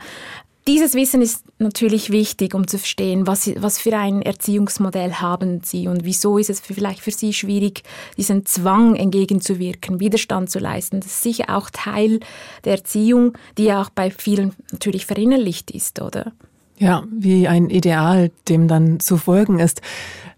Dieses 0.67 0.93
Wissen 0.93 1.21
ist 1.21 1.45
natürlich 1.57 2.11
wichtig, 2.11 2.53
um 2.53 2.67
zu 2.67 2.77
verstehen, 2.77 3.25
was, 3.25 3.49
was 3.57 3.79
für 3.79 3.97
ein 3.97 4.21
Erziehungsmodell 4.21 5.13
haben 5.13 5.61
Sie 5.63 5.87
und 5.87 6.05
wieso 6.05 6.37
ist 6.37 6.49
es 6.49 6.59
vielleicht 6.59 7.01
für 7.01 7.11
Sie 7.11 7.33
schwierig, 7.33 7.83
diesen 8.17 8.45
Zwang 8.45 8.95
entgegenzuwirken, 8.95 9.99
Widerstand 9.99 10.51
zu 10.51 10.59
leisten. 10.59 10.99
Das 10.99 11.07
ist 11.07 11.23
sicher 11.23 11.57
auch 11.57 11.69
Teil 11.71 12.19
der 12.65 12.73
Erziehung, 12.73 13.33
die 13.57 13.65
ja 13.65 13.81
auch 13.81 13.89
bei 13.89 14.11
vielen 14.11 14.53
natürlich 14.71 15.07
verinnerlicht 15.07 15.71
ist, 15.71 16.01
oder? 16.01 16.33
Ja, 16.79 17.03
wie 17.11 17.47
ein 17.47 17.69
Ideal, 17.69 18.31
dem 18.47 18.67
dann 18.67 18.99
zu 19.01 19.17
folgen 19.17 19.59
ist. 19.59 19.81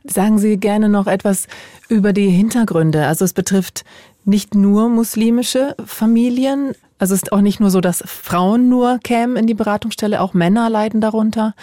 Sagen 0.04 0.40
Sie 0.40 0.58
gerne 0.58 0.90
noch 0.90 1.06
etwas 1.06 1.48
über 1.88 2.14
die 2.14 2.30
Hintergründe. 2.30 3.06
Also 3.06 3.24
es 3.24 3.34
betrifft 3.34 3.86
nicht 4.26 4.56
nur 4.56 4.90
muslimische 4.90 5.76
Familien, 5.86 6.74
also 6.98 7.14
es 7.16 7.24
ist 7.24 7.32
auch 7.32 7.42
nicht 7.42 7.60
nur 7.60 7.70
so, 7.70 7.82
dass 7.82 8.04
Frauen 8.06 8.70
nur 8.70 9.00
kämen 9.00 9.36
in 9.36 9.48
die 9.48 9.54
Beratungsstelle, 9.54 10.22
auch 10.22 10.34
Männer 10.34 10.70
leiden 10.70 11.00
darunter. 11.02 11.56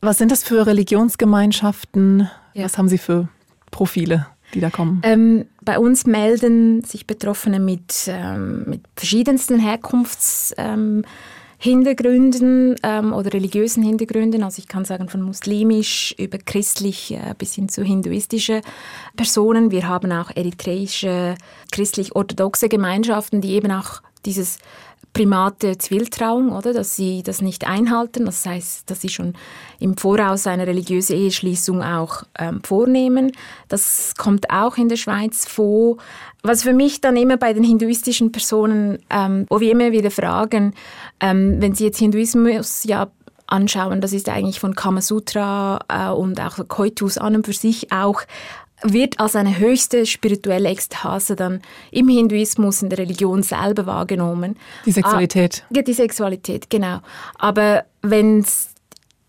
Was 0.00 0.18
sind 0.18 0.30
das 0.30 0.42
für 0.42 0.66
Religionsgemeinschaften? 0.66 2.30
Ja. 2.52 2.64
Was 2.64 2.76
haben 2.76 2.88
Sie 2.88 2.98
für 2.98 3.28
Profile, 3.70 4.26
die 4.52 4.60
da 4.60 4.70
kommen? 4.70 5.00
Ähm, 5.02 5.46
bei 5.62 5.78
uns 5.78 6.06
melden 6.06 6.82
sich 6.84 7.06
Betroffene 7.06 7.58
mit, 7.58 8.06
ähm, 8.08 8.64
mit 8.66 8.82
verschiedensten 8.96 9.58
Herkunftshintergründen 9.58 11.04
ähm, 11.04 11.04
ähm, 11.66 13.12
oder 13.12 13.32
religiösen 13.32 13.82
Hintergründen. 13.82 14.42
Also 14.42 14.60
ich 14.60 14.68
kann 14.68 14.84
sagen 14.84 15.08
von 15.08 15.22
muslimisch 15.22 16.14
über 16.18 16.38
christlich 16.38 17.12
äh, 17.12 17.34
bis 17.36 17.54
hin 17.54 17.68
zu 17.68 17.82
hinduistische 17.82 18.60
Personen. 19.16 19.70
Wir 19.70 19.88
haben 19.88 20.12
auch 20.12 20.30
eritreische 20.34 21.36
christlich-orthodoxe 21.72 22.68
Gemeinschaften, 22.68 23.40
die 23.40 23.52
eben 23.52 23.72
auch 23.72 24.02
dieses 24.26 24.58
Primat 25.14 25.62
der 25.62 25.78
Ziviltrauung, 25.78 26.52
oder, 26.52 26.74
dass 26.74 26.96
sie 26.96 27.22
das 27.22 27.40
nicht 27.40 27.66
einhalten. 27.66 28.26
Das 28.26 28.44
heißt, 28.44 28.90
dass 28.90 29.00
sie 29.00 29.08
schon 29.08 29.34
im 29.78 29.96
Voraus 29.96 30.46
eine 30.46 30.66
religiöse 30.66 31.14
Eheschließung 31.14 31.82
auch 31.82 32.24
ähm, 32.38 32.60
vornehmen. 32.62 33.32
Das 33.68 34.14
kommt 34.18 34.50
auch 34.50 34.76
in 34.76 34.90
der 34.90 34.96
Schweiz 34.96 35.46
vor. 35.46 35.96
Was 36.42 36.64
für 36.64 36.74
mich 36.74 37.00
dann 37.00 37.16
immer 37.16 37.36
bei 37.38 37.54
den 37.54 37.64
hinduistischen 37.64 38.32
Personen, 38.32 38.98
ähm, 39.08 39.46
wo 39.48 39.60
wir 39.60 39.70
immer 39.70 39.92
wieder 39.92 40.10
fragen, 40.10 40.74
ähm, 41.20 41.56
wenn 41.60 41.74
sie 41.74 41.84
jetzt 41.84 41.98
Hinduismus 41.98 42.84
ja 42.84 43.08
anschauen, 43.46 44.00
das 44.00 44.12
ist 44.12 44.28
eigentlich 44.28 44.58
von 44.58 44.74
Kamasutra 44.74 45.78
äh, 45.88 46.10
und 46.10 46.40
auch 46.40 46.66
Koitus 46.68 47.18
an 47.18 47.36
und 47.36 47.46
für 47.46 47.52
sich 47.52 47.92
auch 47.92 48.22
wird 48.84 49.18
als 49.18 49.34
eine 49.34 49.58
höchste 49.58 50.06
spirituelle 50.06 50.68
Ekstase 50.68 51.34
dann 51.34 51.62
im 51.90 52.08
Hinduismus, 52.08 52.82
in 52.82 52.90
der 52.90 52.98
Religion 52.98 53.42
selber 53.42 53.86
wahrgenommen. 53.86 54.56
Die 54.84 54.92
Sexualität. 54.92 55.64
Ah, 55.64 55.76
ja, 55.76 55.82
die 55.82 55.94
Sexualität, 55.94 56.68
genau. 56.70 57.00
Aber 57.38 57.84
wenn 58.02 58.40
es 58.40 58.74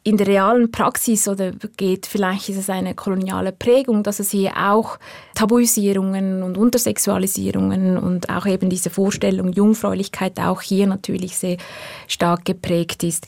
in 0.05 0.17
der 0.17 0.27
realen 0.27 0.71
Praxis 0.71 1.27
oder 1.27 1.51
geht, 1.77 2.05
vielleicht 2.05 2.49
ist 2.49 2.57
es 2.57 2.69
eine 2.69 2.93
koloniale 2.93 3.51
Prägung, 3.51 4.03
dass 4.03 4.19
es 4.19 4.29
hier 4.29 4.51
auch 4.55 4.99
Tabuisierungen 5.33 6.43
und 6.43 6.57
Untersexualisierungen 6.57 7.97
und 7.97 8.29
auch 8.29 8.45
eben 8.45 8.69
diese 8.69 8.91
Vorstellung 8.91 9.51
Jungfräulichkeit 9.51 10.39
auch 10.39 10.61
hier 10.61 10.85
natürlich 10.85 11.37
sehr 11.37 11.57
stark 12.07 12.45
geprägt 12.45 13.03
ist. 13.03 13.27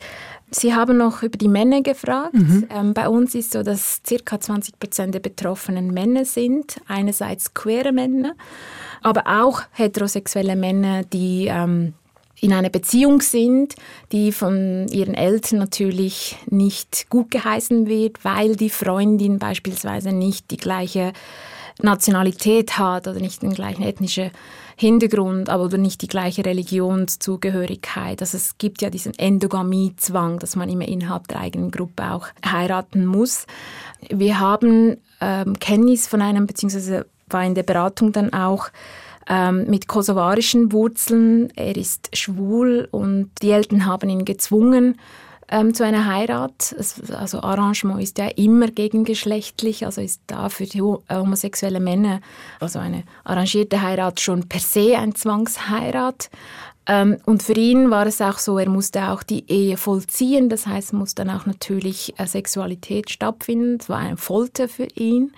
Sie 0.50 0.74
haben 0.74 0.98
noch 0.98 1.24
über 1.24 1.38
die 1.38 1.50
Männer 1.50 1.82
gefragt. 1.82 2.34
Mhm. 2.34 2.68
Ähm, 2.74 2.94
bei 2.94 3.10
uns 3.10 3.36
ist 3.36 3.52
so, 3.52 3.64
dass 3.64 4.02
ca. 4.26 4.40
20 4.40 4.80
Prozent 4.80 5.14
der 5.14 5.20
Betroffenen 5.20 5.94
Männer 5.94 6.24
sind. 6.24 6.80
Einerseits 6.88 7.54
queere 7.54 7.92
Männer, 7.92 8.34
aber 9.02 9.24
auch 9.42 9.64
heterosexuelle 9.74 10.56
Männer, 10.56 11.04
die 11.04 11.48
ähm, 11.50 11.94
in 12.40 12.54
einer 12.54 12.70
Beziehung 12.70 13.22
sind, 13.22 13.76
die 14.12 14.32
von 14.32 14.88
ihren 14.90 15.16
Eltern 15.16 15.60
natürlich 15.60 16.38
nicht 16.46 17.10
gut 17.10 17.32
geheißen 17.32 17.88
wird, 17.88 18.24
weil 18.24 18.56
die 18.56 18.70
Freundin 18.70 19.40
beispielsweise 19.40 20.12
nicht 20.12 20.52
die 20.52 20.58
gleiche 20.58 21.14
Nationalität 21.82 22.78
hat 22.78 23.08
oder 23.08 23.20
nicht 23.20 23.42
den 23.42 23.54
gleichen 23.54 23.84
ethnischen 23.84 24.32
Hintergrund, 24.80 25.50
aber 25.50 25.76
nicht 25.78 26.04
die 26.04 26.08
gleiche 26.08 26.46
Religionszugehörigkeit. 26.46 28.22
Also 28.22 28.38
es 28.38 28.60
gibt 28.60 28.84
ja 28.84 28.92
diesen 28.92 29.18
Endogamiezwang, 29.18 30.38
dass 30.38 30.56
man 30.56 30.70
immer 30.70 30.88
innerhalb 30.88 31.28
der 31.28 31.40
eigenen 31.40 31.72
Gruppe 31.72 32.12
auch 32.12 32.28
heiraten 32.46 33.08
muss. 33.08 33.48
Wir 34.10 34.40
haben 34.40 34.98
ähm, 35.20 35.58
Kenntnis 35.60 36.08
von 36.08 36.22
einem, 36.22 36.46
beziehungsweise 36.46 37.08
war 37.28 37.44
in 37.44 37.56
der 37.56 37.64
Beratung 37.64 38.12
dann 38.12 38.34
auch 38.34 38.70
ähm, 39.28 39.66
mit 39.68 39.88
kosovarischen 39.88 40.72
Wurzeln. 40.72 41.52
Er 41.56 41.76
ist 41.76 42.16
schwul 42.16 42.88
und 42.92 43.32
die 43.42 43.52
Eltern 43.52 43.88
haben 43.88 44.10
ihn 44.10 44.26
gezwungen, 44.26 45.00
ähm, 45.50 45.74
zu 45.74 45.86
einer 45.86 46.06
Heirat. 46.06 46.76
Also 47.18 47.42
Arrangement 47.42 48.02
ist 48.02 48.18
ja 48.18 48.28
immer 48.28 48.68
gegengeschlechtlich, 48.68 49.86
also 49.86 50.02
ist 50.02 50.22
da 50.28 50.50
für 50.50 50.66
die 50.66 50.80
äh, 50.80 51.16
homosexuelle 51.16 51.80
Männer, 51.80 52.22
also 52.60 52.80
eine 52.80 53.04
arrangierte 53.24 53.82
Heirat 53.82 54.20
schon 54.20 54.48
per 54.48 54.60
se 54.60 54.98
ein 54.98 55.16
Zwangsheirat. 55.16 56.30
Ähm, 56.88 57.18
und 57.26 57.44
für 57.44 57.54
ihn 57.54 57.92
war 57.92 58.08
es 58.08 58.22
auch 58.22 58.40
so, 58.40 58.58
er 58.58 58.70
musste 58.70 59.10
auch 59.10 59.24
die 59.24 59.50
Ehe 59.50 59.78
vollziehen, 59.78 60.50
das 60.50 60.68
heißt, 60.68 60.94
muss 60.94 61.16
dann 61.16 61.30
auch 61.30 61.46
natürlich 61.46 62.14
äh, 62.18 62.26
Sexualität 62.26 63.10
stattfinden. 63.10 63.78
Es 63.80 63.90
war 63.90 64.00
eine 64.00 64.18
Folter 64.18 64.70
für 64.70 64.88
ihn. 64.96 65.34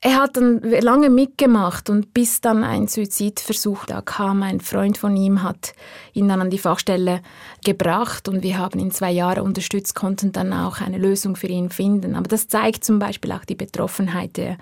Er 0.00 0.16
hat 0.16 0.36
dann 0.36 0.60
lange 0.60 1.10
mitgemacht 1.10 1.90
und 1.90 2.14
bis 2.14 2.40
dann 2.40 2.62
ein 2.62 2.86
Suizidversuch 2.86 3.84
da 3.84 4.00
kam. 4.00 4.44
Ein 4.44 4.60
Freund 4.60 4.96
von 4.96 5.16
ihm 5.16 5.42
hat 5.42 5.72
ihn 6.12 6.28
dann 6.28 6.40
an 6.40 6.50
die 6.50 6.58
Fachstelle 6.58 7.20
gebracht 7.64 8.28
und 8.28 8.44
wir 8.44 8.58
haben 8.58 8.78
ihn 8.78 8.92
zwei 8.92 9.10
Jahre 9.10 9.42
unterstützt, 9.42 9.96
konnten 9.96 10.30
dann 10.30 10.52
auch 10.52 10.80
eine 10.80 10.98
Lösung 10.98 11.34
für 11.34 11.48
ihn 11.48 11.70
finden. 11.70 12.14
Aber 12.14 12.28
das 12.28 12.46
zeigt 12.46 12.84
zum 12.84 13.00
Beispiel 13.00 13.32
auch 13.32 13.44
die 13.44 13.56
Betroffenheit 13.56 14.36
der 14.36 14.56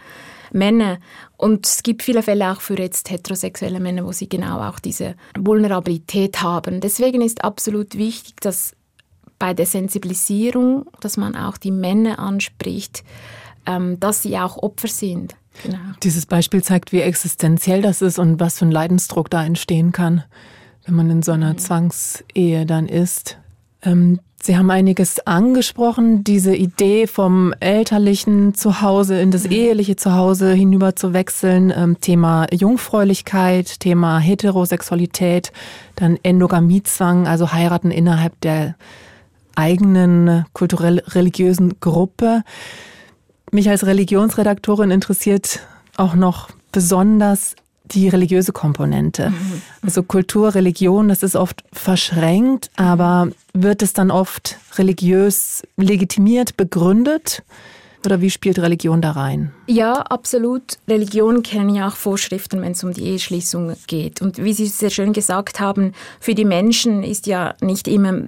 Männer. 0.52 1.00
Und 1.36 1.66
es 1.66 1.82
gibt 1.82 2.02
viele 2.02 2.22
Fälle 2.22 2.50
auch 2.50 2.62
für 2.62 2.78
jetzt 2.78 3.10
heterosexuelle 3.10 3.80
Männer, 3.80 4.06
wo 4.06 4.12
sie 4.12 4.30
genau 4.30 4.60
auch 4.66 4.78
diese 4.78 5.16
Vulnerabilität 5.38 6.40
haben. 6.40 6.80
Deswegen 6.80 7.20
ist 7.20 7.44
absolut 7.44 7.98
wichtig, 7.98 8.36
dass 8.40 8.72
bei 9.38 9.52
der 9.52 9.66
Sensibilisierung, 9.66 10.86
dass 11.00 11.18
man 11.18 11.36
auch 11.36 11.58
die 11.58 11.72
Männer 11.72 12.18
anspricht, 12.18 13.04
ähm, 13.66 13.98
dass 14.00 14.22
sie 14.22 14.38
auch 14.38 14.62
Opfer 14.62 14.88
sind. 14.88 15.34
Genau. 15.62 15.78
Dieses 16.02 16.26
Beispiel 16.26 16.62
zeigt, 16.62 16.92
wie 16.92 17.00
existenziell 17.00 17.82
das 17.82 18.02
ist 18.02 18.18
und 18.18 18.40
was 18.40 18.58
für 18.58 18.66
ein 18.66 18.70
Leidensdruck 18.70 19.30
da 19.30 19.44
entstehen 19.44 19.92
kann, 19.92 20.24
wenn 20.84 20.94
man 20.94 21.10
in 21.10 21.22
so 21.22 21.32
einer 21.32 21.54
mhm. 21.54 21.58
Zwangsehe 21.58 22.66
dann 22.66 22.86
ist. 22.88 23.38
Ähm, 23.82 24.20
Sie 24.42 24.56
haben 24.56 24.70
einiges 24.70 25.26
angesprochen, 25.26 26.22
diese 26.22 26.54
Idee 26.54 27.08
vom 27.08 27.52
elterlichen 27.58 28.54
Zuhause 28.54 29.18
in 29.18 29.32
das 29.32 29.44
mhm. 29.44 29.50
eheliche 29.52 29.96
Zuhause 29.96 30.52
hinüber 30.52 30.94
zu 30.94 31.12
wechseln. 31.12 31.72
Ähm, 31.76 32.00
Thema 32.00 32.46
Jungfräulichkeit, 32.52 33.80
Thema 33.80 34.18
Heterosexualität, 34.18 35.50
dann 35.96 36.16
Endogamiezwang, 36.22 37.26
also 37.26 37.52
heiraten 37.52 37.90
innerhalb 37.90 38.40
der 38.42 38.76
eigenen 39.56 40.44
kulturell-religiösen 40.52 41.80
Gruppe. 41.80 42.44
Mich 43.52 43.68
als 43.68 43.86
Religionsredaktorin 43.86 44.90
interessiert 44.90 45.60
auch 45.96 46.14
noch 46.14 46.50
besonders 46.72 47.54
die 47.84 48.08
religiöse 48.08 48.52
Komponente. 48.52 49.30
Mhm. 49.30 49.62
Also 49.82 50.02
Kultur, 50.02 50.54
Religion, 50.54 51.08
das 51.08 51.22
ist 51.22 51.36
oft 51.36 51.62
verschränkt, 51.72 52.70
aber 52.76 53.28
wird 53.52 53.82
es 53.82 53.92
dann 53.92 54.10
oft 54.10 54.58
religiös 54.76 55.62
legitimiert, 55.76 56.56
begründet? 56.56 57.42
Oder 58.06 58.20
wie 58.20 58.30
spielt 58.30 58.60
Religion 58.60 59.02
da 59.02 59.10
rein? 59.10 59.52
Ja, 59.66 59.94
absolut. 59.94 60.78
Religionen 60.86 61.42
kennen 61.42 61.74
ja 61.74 61.88
auch 61.88 61.96
Vorschriften, 61.96 62.62
wenn 62.62 62.70
es 62.70 62.84
um 62.84 62.92
die 62.92 63.02
Eheschließung 63.02 63.74
geht. 63.88 64.22
Und 64.22 64.38
wie 64.38 64.52
Sie 64.52 64.66
sehr 64.66 64.90
schön 64.90 65.12
gesagt 65.12 65.58
haben, 65.58 65.92
für 66.20 66.36
die 66.36 66.44
Menschen 66.44 67.02
ist 67.02 67.26
ja 67.26 67.56
nicht 67.60 67.88
immer, 67.88 68.22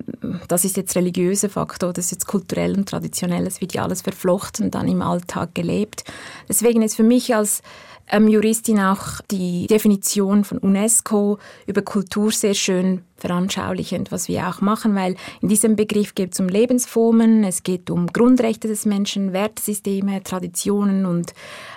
das 0.48 0.64
ist 0.64 0.76
jetzt 0.76 0.96
religiöser 0.96 1.48
Faktor, 1.48 1.92
das 1.92 2.06
ist 2.06 2.10
jetzt 2.10 2.26
kulturell 2.26 2.76
und 2.76 2.88
traditionell, 2.88 3.46
es 3.46 3.60
wird 3.60 3.72
ja 3.72 3.84
alles 3.84 4.02
verflochten, 4.02 4.72
dann 4.72 4.88
im 4.88 5.00
Alltag 5.00 5.54
gelebt. 5.54 6.02
Deswegen 6.48 6.82
ist 6.82 6.96
für 6.96 7.04
mich 7.04 7.32
als 7.32 7.62
ähm, 8.10 8.26
Juristin 8.26 8.80
auch 8.80 9.20
die 9.30 9.68
Definition 9.68 10.42
von 10.42 10.58
UNESCO 10.58 11.38
über 11.66 11.82
Kultur 11.82 12.32
sehr 12.32 12.54
schön 12.54 13.02
veranschaulichend, 13.18 14.12
was 14.12 14.28
wir 14.28 14.48
auch 14.48 14.60
machen, 14.60 14.94
weil 14.94 15.16
in 15.40 15.48
diesem 15.48 15.76
Begriff 15.76 16.14
geht 16.14 16.34
es 16.34 16.40
um 16.40 16.48
Lebensformen, 16.48 17.44
es 17.44 17.62
geht 17.62 17.90
um 17.90 18.06
Grundrechte 18.06 18.68
des 18.68 18.86
Menschen, 18.86 19.32
Wertesysteme, 19.32 20.22
Traditionen 20.22 21.06
und 21.06 21.32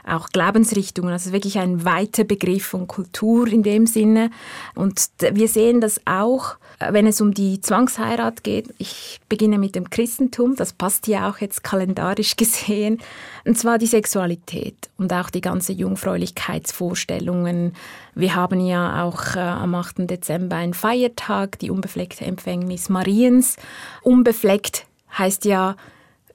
auch 0.05 0.29
Glaubensrichtungen. 0.29 1.11
Also 1.11 1.31
wirklich 1.31 1.59
ein 1.59 1.85
weiter 1.85 2.23
Begriff 2.23 2.65
von 2.65 2.87
Kultur 2.87 3.47
in 3.47 3.63
dem 3.63 3.87
Sinne. 3.87 4.29
Und 4.75 5.09
wir 5.33 5.47
sehen 5.47 5.81
das 5.81 6.01
auch, 6.05 6.57
wenn 6.89 7.05
es 7.07 7.21
um 7.21 7.33
die 7.33 7.61
Zwangsheirat 7.61 8.43
geht. 8.43 8.73
Ich 8.77 9.21
beginne 9.29 9.57
mit 9.57 9.75
dem 9.75 9.89
Christentum, 9.89 10.55
das 10.55 10.73
passt 10.73 11.07
ja 11.07 11.29
auch 11.29 11.37
jetzt 11.39 11.63
kalendarisch 11.63 12.35
gesehen. 12.37 12.99
Und 13.45 13.57
zwar 13.57 13.77
die 13.77 13.87
Sexualität 13.87 14.89
und 14.97 15.13
auch 15.13 15.29
die 15.29 15.39
ganze 15.41 15.71
Jungfräulichkeitsvorstellungen. 15.73 17.73
Wir 18.13 18.35
haben 18.35 18.59
ja 18.59 19.03
auch 19.03 19.35
äh, 19.35 19.39
am 19.39 19.73
8. 19.75 20.09
Dezember 20.09 20.57
einen 20.57 20.73
Feiertag, 20.73 21.59
die 21.59 21.71
unbefleckte 21.71 22.25
Empfängnis 22.25 22.89
Mariens. 22.89 23.55
Unbefleckt 24.01 24.85
heißt 25.17 25.45
ja 25.45 25.75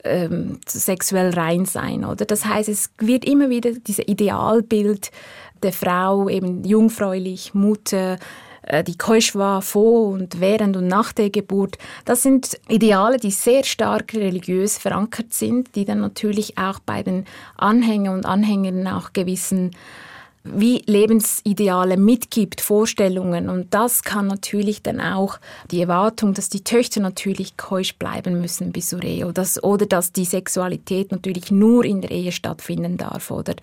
ähm, 0.04 0.60
sexuell 0.66 1.34
rein 1.34 1.66
sein, 1.66 2.04
oder? 2.04 2.24
Das 2.24 2.46
heißt, 2.46 2.68
es 2.68 2.90
wird 2.98 3.24
immer 3.24 3.50
wieder 3.50 3.72
dieses 3.72 4.06
Idealbild 4.06 5.10
der 5.62 5.72
Frau, 5.72 6.28
eben 6.28 6.64
jungfräulich, 6.64 7.54
Mutter, 7.54 8.18
äh, 8.62 8.84
die 8.84 8.96
keusch 8.96 9.34
war 9.34 9.62
vor 9.62 10.08
und 10.10 10.40
während 10.40 10.76
und 10.76 10.86
nach 10.86 11.12
der 11.12 11.30
Geburt. 11.30 11.78
Das 12.04 12.22
sind 12.22 12.58
Ideale, 12.68 13.18
die 13.18 13.30
sehr 13.30 13.64
stark 13.64 14.14
religiös 14.14 14.78
verankert 14.78 15.32
sind, 15.32 15.74
die 15.74 15.84
dann 15.84 16.00
natürlich 16.00 16.58
auch 16.58 16.78
bei 16.80 17.02
den 17.02 17.24
Anhängern 17.56 18.14
und 18.14 18.26
Anhängern 18.26 18.86
auch 18.86 19.12
gewissen 19.12 19.72
wie 20.54 20.82
Lebensideale 20.86 21.96
mitgibt, 21.96 22.60
Vorstellungen. 22.60 23.48
Und 23.48 23.72
das 23.74 24.02
kann 24.02 24.26
natürlich 24.26 24.82
dann 24.82 25.00
auch 25.00 25.38
die 25.70 25.80
Erwartung, 25.80 26.34
dass 26.34 26.48
die 26.48 26.64
Töchter 26.64 27.00
natürlich 27.00 27.56
keusch 27.56 27.96
bleiben 27.96 28.40
müssen 28.40 28.72
bis 28.72 28.90
zur 28.90 29.02
Ehe 29.02 29.24
oder 29.24 29.34
dass, 29.34 29.62
oder 29.62 29.86
dass 29.86 30.12
die 30.12 30.24
Sexualität 30.24 31.10
natürlich 31.12 31.50
nur 31.50 31.84
in 31.84 32.00
der 32.00 32.10
Ehe 32.10 32.32
stattfinden 32.32 32.96
darf. 32.96 33.30
Oder 33.30 33.54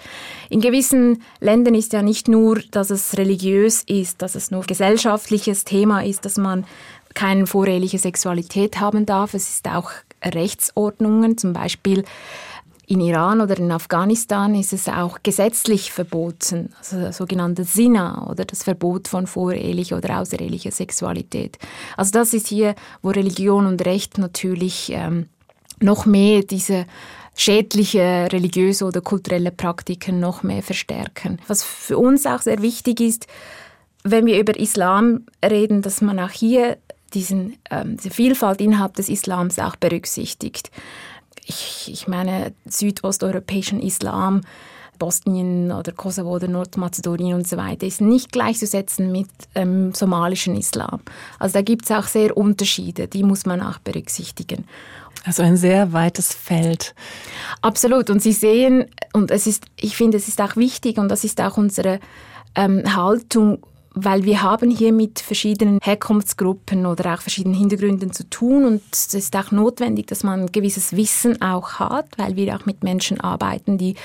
in 0.49 0.61
gewissen 0.61 1.21
Ländern 1.39 1.75
ist 1.75 1.93
ja 1.93 2.01
nicht 2.01 2.27
nur, 2.27 2.59
dass 2.71 2.89
es 2.89 3.17
religiös 3.17 3.83
ist, 3.83 4.21
dass 4.21 4.35
es 4.35 4.51
nur 4.51 4.63
gesellschaftliches 4.63 5.65
Thema 5.65 6.03
ist, 6.03 6.25
dass 6.25 6.37
man 6.37 6.65
keine 7.13 7.45
voreheliche 7.45 7.99
Sexualität 7.99 8.79
haben 8.79 9.05
darf. 9.05 9.33
Es 9.33 9.49
ist 9.49 9.67
auch 9.67 9.91
Rechtsordnungen, 10.23 11.37
zum 11.37 11.53
Beispiel 11.53 12.03
in 12.93 13.01
Iran 13.01 13.41
oder 13.41 13.57
in 13.57 13.71
Afghanistan 13.71 14.53
ist 14.53 14.71
es 14.71 14.87
auch 14.87 15.17
gesetzlich 15.23 15.91
verboten, 15.91 16.69
also 16.77 17.11
sogenannte 17.11 17.63
Sina 17.63 18.27
oder 18.29 18.45
das 18.45 18.63
Verbot 18.63 19.07
von 19.07 19.25
vorehelicher 19.25 19.97
oder 19.97 20.19
außerehelicher 20.19 20.71
Sexualität. 20.71 21.57
Also 21.97 22.11
das 22.11 22.35
ist 22.35 22.47
hier, 22.47 22.75
wo 23.01 23.09
Religion 23.09 23.65
und 23.65 23.83
Recht 23.83 24.19
natürlich 24.19 24.91
ähm, 24.93 25.27
noch 25.79 26.05
mehr 26.05 26.43
diese 26.43 26.85
schädliche 27.35 28.27
religiöse 28.31 28.85
oder 28.85 29.01
kulturelle 29.01 29.51
Praktiken 29.51 30.19
noch 30.19 30.43
mehr 30.43 30.61
verstärken. 30.61 31.39
Was 31.47 31.63
für 31.63 31.97
uns 31.97 32.27
auch 32.27 32.41
sehr 32.41 32.61
wichtig 32.61 33.01
ist, 33.01 33.25
wenn 34.03 34.27
wir 34.27 34.39
über 34.39 34.55
Islam 34.59 35.25
reden, 35.43 35.81
dass 35.81 36.01
man 36.01 36.19
auch 36.19 36.29
hier 36.29 36.77
diesen, 37.15 37.57
ähm, 37.71 37.97
diese 37.97 38.11
Vielfalt 38.11 38.61
innerhalb 38.61 38.95
des 38.95 39.09
Islams 39.09 39.57
auch 39.57 39.75
berücksichtigt 39.77 40.69
ich, 41.47 41.89
ich 41.91 42.07
meine, 42.07 42.53
südosteuropäischen 42.65 43.81
Islam, 43.81 44.41
Bosnien 44.99 45.71
oder 45.71 45.91
Kosovo 45.91 46.35
oder 46.35 46.47
Nordmazedonien 46.47 47.35
und 47.35 47.47
so 47.47 47.57
weiter, 47.57 47.85
ist 47.85 48.01
nicht 48.01 48.31
gleichzusetzen 48.31 49.11
mit 49.11 49.27
ähm, 49.55 49.93
somalischen 49.93 50.55
Islam. 50.55 51.01
Also 51.39 51.53
da 51.53 51.61
gibt 51.61 51.85
es 51.85 51.91
auch 51.91 52.05
sehr 52.05 52.37
Unterschiede, 52.37 53.07
die 53.07 53.23
muss 53.23 53.45
man 53.45 53.61
auch 53.61 53.79
berücksichtigen. 53.79 54.65
Also 55.25 55.41
ein 55.43 55.57
sehr 55.57 55.93
weites 55.93 56.33
Feld. 56.33 56.95
Absolut. 57.61 58.09
Und 58.09 58.21
Sie 58.21 58.33
sehen, 58.33 58.85
und 59.13 59.31
es 59.31 59.47
ist, 59.47 59.65
ich 59.79 59.95
finde, 59.95 60.17
es 60.17 60.27
ist 60.27 60.41
auch 60.41 60.55
wichtig 60.57 60.97
und 60.97 61.09
das 61.09 61.23
ist 61.23 61.39
auch 61.39 61.57
unsere 61.57 61.99
ähm, 62.55 62.95
Haltung 62.95 63.65
weil 63.95 64.23
wir 64.23 64.41
haben 64.41 64.71
hier 64.71 64.91
mit 64.91 65.19
verschiedenen 65.19 65.79
Herkunftsgruppen 65.81 66.85
oder 66.85 67.13
auch 67.13 67.21
verschiedenen 67.21 67.55
Hintergründen 67.55 68.11
zu 68.11 68.27
tun 68.29 68.65
und 68.65 68.81
es 68.91 69.13
ist 69.13 69.35
auch 69.35 69.51
notwendig, 69.51 70.07
dass 70.07 70.23
man 70.23 70.41
ein 70.41 70.51
gewisses 70.51 70.95
Wissen 70.95 71.41
auch 71.41 71.73
hat, 71.73 72.07
weil 72.17 72.35
wir 72.35 72.55
auch 72.55 72.65
mit 72.65 72.83
Menschen 72.83 73.21
arbeiten, 73.21 73.77
die 73.77 73.95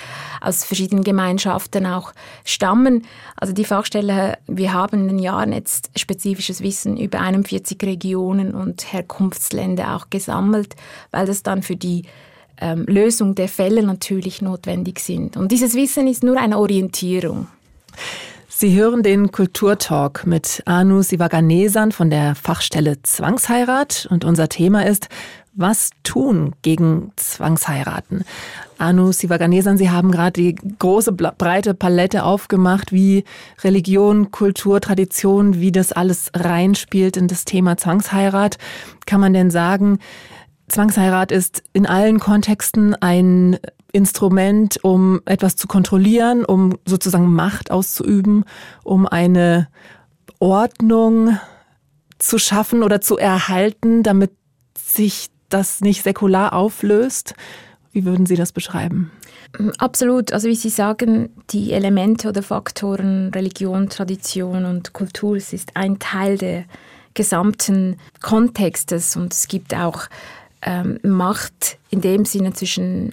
aus 0.40 0.64
verschiedenen 0.64 1.05
Gemeinschaften 1.05 1.87
auch 1.87 2.12
stammen. 2.44 3.07
Also 3.37 3.55
die 3.55 3.64
Fachstelle, 3.64 4.38
wir 4.46 4.72
haben 4.72 5.03
in 5.03 5.09
den 5.09 5.18
Jahren 5.18 5.53
jetzt 5.53 5.90
spezifisches 5.96 6.62
Wissen 6.62 6.98
über 6.98 7.20
41 7.20 7.83
Regionen 7.83 8.55
und 8.55 8.92
Herkunftsländer 8.92 9.96
auch 9.96 10.11
gesammelt, 10.11 10.77
weil 11.12 11.27
das 11.27 11.42
dann 11.42 11.62
für 11.62 11.77
die 11.77 12.03
ähm, 12.61 12.85
Lösung 12.87 13.35
der 13.35 13.48
Fälle 13.48 13.83
natürlich 13.83 14.42
notwendig 14.42 15.01
sind. 15.01 15.37
Und 15.37 15.51
dieses 15.53 15.74
Wissen 15.74 16.07
ist 16.07 16.22
nur 16.22 16.37
eine 16.38 16.59
Orientierung. 16.59 17.46
Sie 18.61 18.75
hören 18.75 19.05
den 19.05 19.31
Kulturtalk 19.31 20.27
mit 20.27 20.64
Anu 20.66 21.03
Sivaganesan 21.03 21.92
von 21.92 22.11
der 22.11 22.35
Fachstelle 22.35 23.01
Zwangsheirat 23.01 24.09
und 24.11 24.25
unser 24.25 24.49
Thema 24.49 24.85
ist 24.85 25.07
was 25.55 25.90
tun 26.03 26.57
gegen 26.62 27.12
Zwangsheiraten? 27.14 28.25
Anu 28.77 29.12
Sivaganesan, 29.12 29.79
Sie 29.79 29.90
haben 29.90 30.11
gerade 30.11 30.33
die 30.33 30.57
große 30.57 31.12
breite 31.12 31.73
Palette 31.73 32.25
aufgemacht, 32.25 32.92
wie 32.92 33.23
Religion, 33.62 34.33
Kultur, 34.33 34.81
Tradition, 34.81 35.61
wie 35.61 35.71
das 35.71 35.92
alles 35.92 36.33
reinspielt 36.35 37.16
in 37.16 37.29
das 37.29 37.44
Thema 37.44 37.77
Zwangsheirat. 37.77 38.59
Kann 39.07 39.21
man 39.21 39.35
denn 39.35 39.53
sagen, 39.53 40.01
Zwangsheirat 40.66 41.31
ist 41.31 41.62
in 41.75 41.87
allen 41.87 42.18
Kontexten 42.18 42.97
ein 42.97 43.61
Instrument, 43.92 44.79
um 44.83 45.20
etwas 45.24 45.57
zu 45.57 45.66
kontrollieren, 45.66 46.44
um 46.44 46.79
sozusagen 46.87 47.33
Macht 47.33 47.70
auszuüben, 47.70 48.44
um 48.85 49.07
eine 49.07 49.68
Ordnung 50.38 51.38
zu 52.18 52.38
schaffen 52.38 52.83
oder 52.83 53.01
zu 53.01 53.16
erhalten, 53.16 54.03
damit 54.03 54.33
sich 54.77 55.29
das 55.48 55.81
nicht 55.81 56.03
säkular 56.03 56.53
auflöst. 56.53 57.35
Wie 57.92 58.05
würden 58.05 58.27
Sie 58.27 58.37
das 58.37 58.53
beschreiben? 58.53 59.11
Absolut. 59.79 60.33
Also 60.33 60.48
wie 60.48 60.55
Sie 60.55 60.68
sagen, 60.68 61.31
die 61.51 61.72
Elemente 61.72 62.29
oder 62.29 62.42
Faktoren 62.42 63.31
Religion, 63.35 63.88
Tradition 63.88 64.66
und 64.66 64.92
Kultur, 64.92 65.37
es 65.37 65.53
ist 65.53 65.70
ein 65.74 65.98
Teil 65.98 66.37
der 66.37 66.64
gesamten 67.14 67.96
Kontextes 68.20 69.16
und 69.16 69.33
es 69.33 69.48
gibt 69.48 69.74
auch 69.74 70.03
ähm, 70.62 70.98
Macht 71.03 71.79
in 71.90 72.01
dem 72.01 72.24
Sinne 72.24 72.53
zwischen 72.53 73.11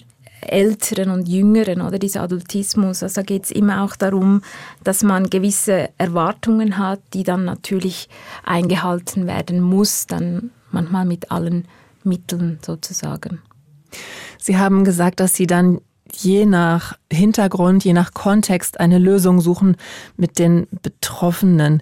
Älteren 0.51 1.10
und 1.10 1.27
Jüngeren 1.27 1.81
oder 1.81 1.99
dieser 1.99 2.21
Adultismus. 2.21 3.03
Also 3.03 3.23
geht 3.23 3.45
es 3.45 3.51
immer 3.51 3.84
auch 3.84 3.95
darum, 3.95 4.41
dass 4.84 5.03
man 5.03 5.29
gewisse 5.29 5.89
Erwartungen 5.97 6.77
hat, 6.77 7.01
die 7.13 7.23
dann 7.23 7.45
natürlich 7.45 8.10
eingehalten 8.43 9.27
werden 9.27 9.62
muss, 9.62 10.08
dann 10.08 10.51
manchmal 10.71 11.05
mit 11.05 11.31
allen 11.31 11.65
Mitteln 12.03 12.60
sozusagen. 12.63 13.41
Sie 14.39 14.58
haben 14.58 14.84
gesagt, 14.84 15.19
dass 15.19 15.34
Sie 15.36 15.47
dann 15.47 15.79
je 16.13 16.45
nach 16.45 16.97
Hintergrund, 17.12 17.84
je 17.84 17.93
nach 17.93 18.13
Kontext 18.13 18.79
eine 18.79 18.99
Lösung 18.99 19.41
suchen 19.41 19.75
mit 20.17 20.39
den 20.39 20.67
Betroffenen. 20.81 21.81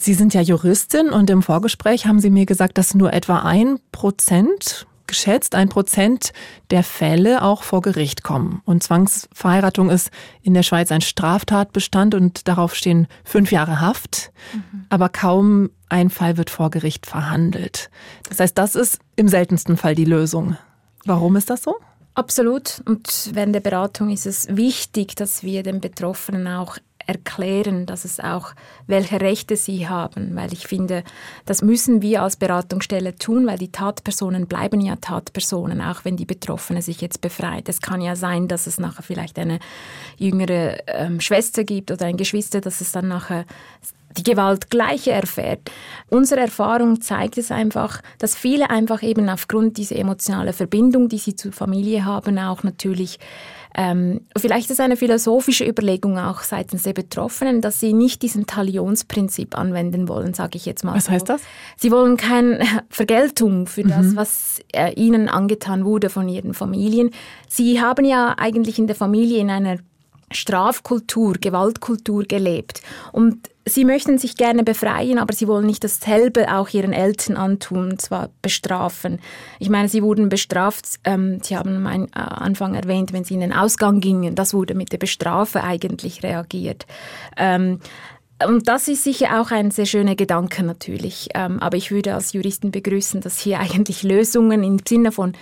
Sie 0.00 0.14
sind 0.14 0.34
ja 0.34 0.40
Juristin 0.40 1.10
und 1.10 1.30
im 1.30 1.42
Vorgespräch 1.42 2.06
haben 2.06 2.20
Sie 2.20 2.30
mir 2.30 2.46
gesagt, 2.46 2.78
dass 2.78 2.94
nur 2.94 3.12
etwa 3.12 3.40
ein 3.40 3.78
Prozent 3.92 4.86
geschätzt 5.08 5.56
ein 5.56 5.68
Prozent 5.68 6.32
der 6.70 6.84
Fälle 6.84 7.42
auch 7.42 7.64
vor 7.64 7.82
Gericht 7.82 8.22
kommen. 8.22 8.62
Und 8.64 8.84
Zwangsverheiratung 8.84 9.90
ist 9.90 10.10
in 10.42 10.54
der 10.54 10.62
Schweiz 10.62 10.92
ein 10.92 11.00
Straftatbestand 11.00 12.14
und 12.14 12.46
darauf 12.46 12.76
stehen 12.76 13.08
fünf 13.24 13.50
Jahre 13.50 13.80
Haft. 13.80 14.30
Mhm. 14.52 14.86
Aber 14.88 15.08
kaum 15.08 15.70
ein 15.88 16.10
Fall 16.10 16.36
wird 16.36 16.50
vor 16.50 16.70
Gericht 16.70 17.06
verhandelt. 17.06 17.90
Das 18.28 18.38
heißt, 18.38 18.56
das 18.56 18.76
ist 18.76 19.00
im 19.16 19.26
seltensten 19.26 19.76
Fall 19.76 19.96
die 19.96 20.04
Lösung. 20.04 20.56
Warum 21.04 21.34
ist 21.36 21.50
das 21.50 21.62
so? 21.62 21.76
Absolut. 22.14 22.82
Und 22.84 23.30
während 23.32 23.54
der 23.54 23.60
Beratung 23.60 24.10
ist 24.10 24.26
es 24.26 24.48
wichtig, 24.56 25.14
dass 25.14 25.42
wir 25.42 25.62
den 25.62 25.80
Betroffenen 25.80 26.48
auch 26.48 26.76
erklären, 27.08 27.86
dass 27.86 28.04
es 28.04 28.20
auch, 28.20 28.52
welche 28.86 29.20
Rechte 29.20 29.56
sie 29.56 29.88
haben, 29.88 30.36
weil 30.36 30.52
ich 30.52 30.66
finde, 30.66 31.02
das 31.46 31.62
müssen 31.62 32.02
wir 32.02 32.22
als 32.22 32.36
Beratungsstelle 32.36 33.16
tun, 33.16 33.46
weil 33.46 33.56
die 33.56 33.72
Tatpersonen 33.72 34.46
bleiben 34.46 34.80
ja 34.82 34.96
Tatpersonen, 34.96 35.80
auch 35.80 36.04
wenn 36.04 36.18
die 36.18 36.26
Betroffene 36.26 36.82
sich 36.82 37.00
jetzt 37.00 37.22
befreit. 37.22 37.68
Es 37.70 37.80
kann 37.80 38.02
ja 38.02 38.14
sein, 38.14 38.46
dass 38.46 38.66
es 38.66 38.78
nachher 38.78 39.02
vielleicht 39.02 39.38
eine 39.38 39.58
jüngere 40.18 40.86
ähm, 40.86 41.20
Schwester 41.20 41.64
gibt 41.64 41.90
oder 41.90 42.04
ein 42.04 42.18
Geschwister, 42.18 42.60
dass 42.60 42.82
es 42.82 42.92
dann 42.92 43.08
nachher 43.08 43.46
die 44.18 44.22
Gewalt 44.22 44.68
gleiche 44.68 45.12
erfährt. 45.12 45.70
Unsere 46.10 46.42
Erfahrung 46.42 47.00
zeigt 47.00 47.38
es 47.38 47.50
einfach, 47.50 48.02
dass 48.18 48.34
viele 48.34 48.68
einfach 48.68 49.02
eben 49.02 49.28
aufgrund 49.30 49.78
dieser 49.78 49.96
emotionalen 49.96 50.52
Verbindung, 50.52 51.08
die 51.08 51.18
sie 51.18 51.36
zur 51.36 51.52
Familie 51.52 52.04
haben, 52.04 52.38
auch 52.38 52.62
natürlich 52.64 53.18
ähm, 53.80 54.22
vielleicht 54.36 54.72
ist 54.72 54.80
eine 54.80 54.96
philosophische 54.96 55.64
Überlegung 55.64 56.18
auch 56.18 56.42
seitens 56.42 56.82
der 56.82 56.94
Betroffenen, 56.94 57.60
dass 57.60 57.78
sie 57.78 57.92
nicht 57.92 58.22
diesen 58.22 58.44
Talionsprinzip 58.44 59.56
anwenden 59.56 60.08
wollen, 60.08 60.34
sage 60.34 60.56
ich 60.56 60.66
jetzt 60.66 60.82
mal. 60.82 60.96
Was 60.96 61.04
so. 61.04 61.12
heißt 61.12 61.28
das? 61.28 61.42
Sie 61.76 61.92
wollen 61.92 62.16
keine 62.16 62.58
Vergeltung 62.90 63.68
für 63.68 63.84
mhm. 63.84 63.90
das, 63.90 64.16
was 64.16 64.60
äh, 64.72 64.92
ihnen 64.94 65.28
angetan 65.28 65.84
wurde 65.84 66.10
von 66.10 66.28
ihren 66.28 66.54
Familien. 66.54 67.12
Sie 67.46 67.80
haben 67.80 68.04
ja 68.04 68.34
eigentlich 68.36 68.80
in 68.80 68.88
der 68.88 68.96
Familie 68.96 69.38
in 69.38 69.48
einer 69.48 69.76
Strafkultur, 70.32 71.34
Gewaltkultur 71.34 72.24
gelebt. 72.24 72.82
Und 73.12 73.48
sie 73.68 73.84
möchten 73.84 74.18
sich 74.18 74.36
gerne 74.36 74.64
befreien, 74.64 75.18
aber 75.18 75.32
sie 75.32 75.48
wollen 75.48 75.66
nicht 75.66 75.84
dasselbe 75.84 76.54
auch 76.54 76.68
ihren 76.70 76.92
Eltern 76.92 77.36
antun, 77.36 77.90
und 77.92 78.00
zwar 78.00 78.30
bestrafen. 78.42 79.20
Ich 79.58 79.68
meine, 79.68 79.88
sie 79.88 80.02
wurden 80.02 80.28
bestraft, 80.28 80.86
ähm, 81.04 81.40
Sie 81.42 81.56
haben 81.56 81.86
am 81.86 82.04
äh, 82.04 82.08
Anfang 82.14 82.74
erwähnt, 82.74 83.12
wenn 83.12 83.24
sie 83.24 83.34
in 83.34 83.40
den 83.40 83.52
Ausgang 83.52 84.00
gingen, 84.00 84.34
das 84.34 84.54
wurde 84.54 84.74
mit 84.74 84.92
der 84.92 84.98
Bestrafe 84.98 85.62
eigentlich 85.62 86.22
reagiert. 86.22 86.86
Ähm, 87.36 87.80
und 88.46 88.68
das 88.68 88.86
ist 88.86 89.02
sicher 89.02 89.40
auch 89.40 89.50
ein 89.50 89.70
sehr 89.70 89.86
schöner 89.86 90.14
Gedanke 90.14 90.62
natürlich. 90.62 91.28
Ähm, 91.34 91.60
aber 91.60 91.76
ich 91.76 91.90
würde 91.90 92.14
als 92.14 92.32
Juristen 92.32 92.70
begrüßen, 92.70 93.20
dass 93.20 93.38
hier 93.38 93.58
eigentlich 93.60 94.02
Lösungen 94.02 94.62
im 94.62 94.78
Sinne 94.86 95.12
von 95.12 95.32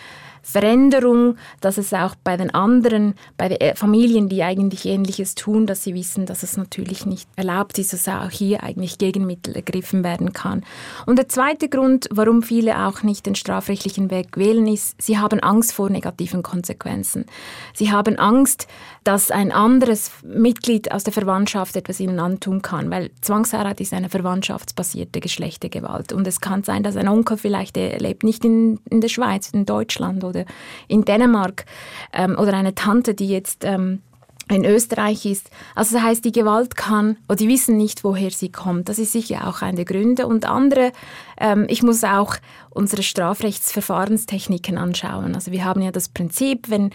Veränderung, 0.47 1.37
dass 1.61 1.77
es 1.77 1.93
auch 1.93 2.15
bei 2.23 2.37
den 2.37 2.55
anderen, 2.55 3.15
bei 3.37 3.49
den 3.49 3.61
äh, 3.61 3.75
Familien, 3.75 4.29
die 4.29 4.45
eigentlich 4.45 4.87
Ähnliches 4.87 5.35
tun, 5.35 5.67
dass 5.67 5.83
sie 5.83 5.93
wissen, 5.93 6.25
dass 6.25 6.45
es 6.45 6.57
natürlich 6.57 7.05
nicht 7.05 7.29
erlaubt 7.35 7.79
ist, 7.79 7.93
dass 7.93 8.07
auch 8.07 8.31
hier 8.31 8.63
eigentlich 8.63 8.97
Gegenmittel 8.97 9.57
ergriffen 9.57 10.05
werden 10.05 10.33
kann. 10.33 10.65
Und 11.05 11.17
der 11.17 11.29
zweite 11.29 11.69
Grund, 11.69 12.07
warum 12.13 12.45
viele 12.45 12.87
auch 12.87 13.03
nicht 13.03 13.27
den 13.27 13.35
strafrechtlichen 13.35 14.09
Weg 14.13 14.37
wählen, 14.37 14.69
ist, 14.69 14.95
sie 15.03 15.19
haben 15.19 15.41
Angst 15.41 15.73
vor 15.73 15.91
negativen 15.91 16.45
Konsequenzen. 16.45 17.27
Sie 17.75 17.91
haben 17.91 18.17
Angst, 18.17 18.69
dass 19.03 19.33
ein 19.33 19.51
anderes 19.51 20.13
Mitglied 20.23 20.93
aus 20.93 21.03
der 21.03 21.13
Verwandtschaft 21.13 21.75
etwas 21.75 21.99
ihnen 21.99 22.21
antun 22.21 22.63
kann, 22.63 22.89
weil 22.91 23.11
Zwangsheirat 23.21 23.81
ist 23.81 23.93
eine 23.93 24.09
verwandtschaftsbasierte 24.09 25.19
Geschlechtergewalt. 25.19 26.13
Und 26.13 26.27
es 26.29 26.41
kann 26.41 26.63
sein, 26.63 26.85
dass 26.85 26.97
ein 26.97 27.09
Onkel 27.09 27.37
vielleicht, 27.37 27.77
lebt 27.77 28.23
nicht 28.23 28.45
in, 28.45 28.79
in 28.89 29.01
der 29.01 29.09
Schweiz, 29.09 29.51
in 29.51 29.67
Deutschland 29.67 30.23
oder 30.23 30.36
oder 30.37 30.45
in 30.89 31.05
Dänemark 31.05 31.65
ähm, 32.13 32.37
oder 32.39 32.55
eine 32.55 32.75
Tante, 32.75 33.15
die 33.15 33.29
jetzt 33.29 33.65
ähm, 33.65 34.03
in 34.49 34.65
Österreich 34.65 35.27
ist. 35.27 35.51
Also 35.75 35.97
das 35.97 36.05
heißt, 36.05 36.25
die 36.25 36.33
Gewalt 36.33 36.77
kann, 36.77 37.17
oder 37.29 37.37
die 37.37 37.49
wissen 37.49 37.77
nicht, 37.77 38.05
woher 38.05 38.31
sie 38.31 38.51
kommt. 38.53 38.89
Das 38.89 38.99
ist 38.99 39.13
sicher 39.13 39.49
auch 39.49 39.61
einer 39.61 39.77
der 39.77 39.85
Gründe. 39.85 40.27
Und 40.27 40.45
andere, 40.45 40.93
ähm, 41.39 41.67
ich 41.69 41.83
muss 41.83 42.05
auch 42.05 42.37
unsere 42.71 43.03
Strafrechtsverfahrenstechniken 43.03 44.79
anschauen. 44.79 45.35
Also 45.35 45.51
wir 45.51 45.65
haben 45.65 45.83
ja 45.83 45.91
das 45.91 46.09
Prinzip, 46.09 46.71
wenn 46.71 46.91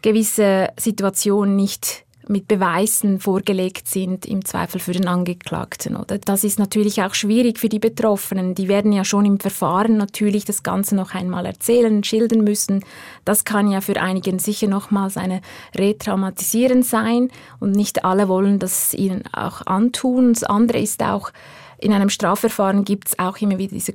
gewisse 0.00 0.68
Situationen 0.78 1.56
nicht 1.56 2.04
mit 2.28 2.48
Beweisen 2.48 3.20
vorgelegt 3.20 3.88
sind, 3.88 4.26
im 4.26 4.44
Zweifel 4.44 4.80
für 4.80 4.92
den 4.92 5.06
Angeklagten. 5.06 5.96
Oder? 5.96 6.18
Das 6.18 6.44
ist 6.44 6.58
natürlich 6.58 7.02
auch 7.02 7.14
schwierig 7.14 7.58
für 7.58 7.68
die 7.68 7.78
Betroffenen. 7.78 8.54
Die 8.54 8.68
werden 8.68 8.92
ja 8.92 9.04
schon 9.04 9.24
im 9.24 9.40
Verfahren 9.40 9.96
natürlich 9.96 10.44
das 10.44 10.62
Ganze 10.62 10.94
noch 10.94 11.14
einmal 11.14 11.46
erzählen, 11.46 12.02
schildern 12.04 12.44
müssen. 12.44 12.84
Das 13.24 13.44
kann 13.44 13.70
ja 13.70 13.80
für 13.80 14.00
einigen 14.00 14.38
sicher 14.38 14.68
nochmals 14.68 15.16
eine 15.16 15.40
Retraumatisierend 15.76 16.84
sein 16.84 17.30
und 17.60 17.72
nicht 17.72 18.04
alle 18.04 18.28
wollen 18.28 18.58
das 18.58 18.94
ihnen 18.94 19.24
auch 19.32 19.66
antun. 19.66 20.32
Das 20.32 20.44
andere 20.44 20.78
ist 20.78 21.02
auch, 21.02 21.30
in 21.78 21.92
einem 21.92 22.08
Strafverfahren 22.08 22.84
gibt 22.84 23.08
es 23.08 23.18
auch 23.18 23.36
immer 23.38 23.58
wieder 23.58 23.74
diese 23.74 23.92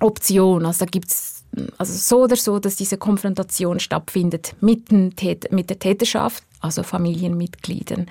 Konfrontationsoption. 0.00 0.66
Also 0.66 0.84
da 0.84 0.90
gibt 0.90 1.10
es 1.10 1.44
also 1.78 1.92
so 1.92 2.24
oder 2.24 2.36
so, 2.36 2.58
dass 2.58 2.76
diese 2.76 2.98
Konfrontation 2.98 3.80
stattfindet 3.80 4.54
mit, 4.60 4.92
mit 4.92 5.70
der 5.70 5.78
Täterschaft, 5.78 6.44
also 6.60 6.82
Familienmitgliedern. 6.82 8.06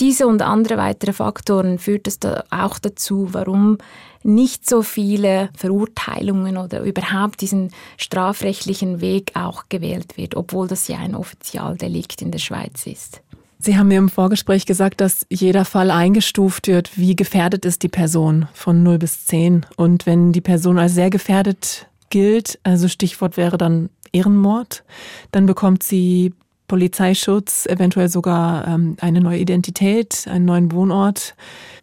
Diese 0.00 0.26
und 0.26 0.42
andere 0.42 0.78
weitere 0.78 1.12
Faktoren 1.12 1.78
führt 1.78 2.08
es 2.08 2.18
da 2.18 2.44
auch 2.50 2.78
dazu, 2.78 3.28
warum 3.32 3.78
nicht 4.22 4.68
so 4.68 4.82
viele 4.82 5.50
Verurteilungen 5.56 6.56
oder 6.56 6.82
überhaupt 6.82 7.40
diesen 7.40 7.72
strafrechtlichen 7.98 9.00
Weg 9.00 9.32
auch 9.34 9.64
gewählt 9.68 10.16
wird, 10.16 10.34
obwohl 10.34 10.66
das 10.66 10.88
ja 10.88 10.98
ein 10.98 11.14
Offizialdelikt 11.14 12.22
in 12.22 12.30
der 12.30 12.38
Schweiz 12.38 12.86
ist. 12.86 13.20
Sie 13.64 13.78
haben 13.78 13.86
mir 13.86 13.98
im 13.98 14.08
Vorgespräch 14.08 14.66
gesagt, 14.66 15.00
dass 15.00 15.24
jeder 15.30 15.64
Fall 15.64 15.92
eingestuft 15.92 16.66
wird, 16.66 16.98
wie 16.98 17.14
gefährdet 17.14 17.64
ist 17.64 17.84
die 17.84 17.88
Person 17.88 18.48
von 18.54 18.82
0 18.82 18.98
bis 18.98 19.24
10. 19.26 19.66
Und 19.76 20.04
wenn 20.04 20.32
die 20.32 20.40
Person 20.40 20.80
als 20.80 20.94
sehr 20.94 21.10
gefährdet 21.10 21.86
gilt, 22.10 22.58
also 22.64 22.88
Stichwort 22.88 23.36
wäre 23.36 23.58
dann 23.58 23.88
Ehrenmord, 24.10 24.82
dann 25.30 25.46
bekommt 25.46 25.84
sie 25.84 26.34
Polizeischutz, 26.66 27.66
eventuell 27.66 28.08
sogar 28.08 28.66
ähm, 28.66 28.96
eine 29.00 29.20
neue 29.20 29.38
Identität, 29.38 30.26
einen 30.28 30.44
neuen 30.44 30.72
Wohnort. 30.72 31.36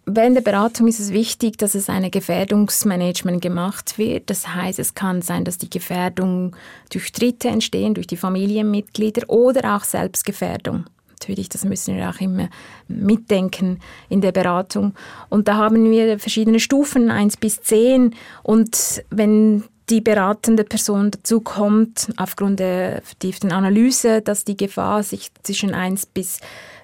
Während 0.05 0.35
der 0.35 0.41
Beratung 0.41 0.85
ist 0.89 0.99
es 0.99 1.13
wichtig, 1.13 1.57
dass 1.59 1.75
es 1.75 1.87
ein 1.87 2.11
Gefährdungsmanagement 2.11 3.41
gemacht 3.41 3.97
wird. 3.97 4.29
Das 4.29 4.53
heißt, 4.53 4.79
es 4.79 4.95
kann 4.95 5.21
sein, 5.21 5.45
dass 5.45 5.57
die 5.57 5.69
Gefährdung 5.69 6.57
durch 6.91 7.13
Dritte 7.13 7.47
entstehen, 7.47 7.93
durch 7.93 8.07
die 8.07 8.17
Familienmitglieder 8.17 9.29
oder 9.29 9.77
auch 9.77 9.85
Selbstgefährdung. 9.85 10.83
Natürlich, 11.21 11.49
das 11.49 11.65
müssen 11.65 11.97
wir 11.97 12.09
auch 12.09 12.21
immer 12.21 12.47
mitdenken 12.87 13.79
in 14.07 14.21
der 14.21 14.31
Beratung. 14.31 14.93
Und 15.27 15.49
da 15.49 15.55
haben 15.55 15.91
wir 15.91 16.17
verschiedene 16.17 16.61
Stufen, 16.61 17.11
eins 17.11 17.35
bis 17.35 17.61
zehn. 17.61 18.15
Und 18.41 19.03
wenn 19.09 19.65
die 19.89 19.99
beratende 19.99 20.63
Person 20.63 21.11
dazu 21.11 21.41
kommt, 21.41 22.09
aufgrund 22.15 22.59
der 22.59 23.01
vertieften 23.03 23.51
Analyse, 23.51 24.21
dass 24.21 24.45
die 24.45 24.55
Gefahr 24.55 25.03
sich 25.03 25.31
zwischen 25.43 25.73
1 25.73 26.05
bis 26.05 26.39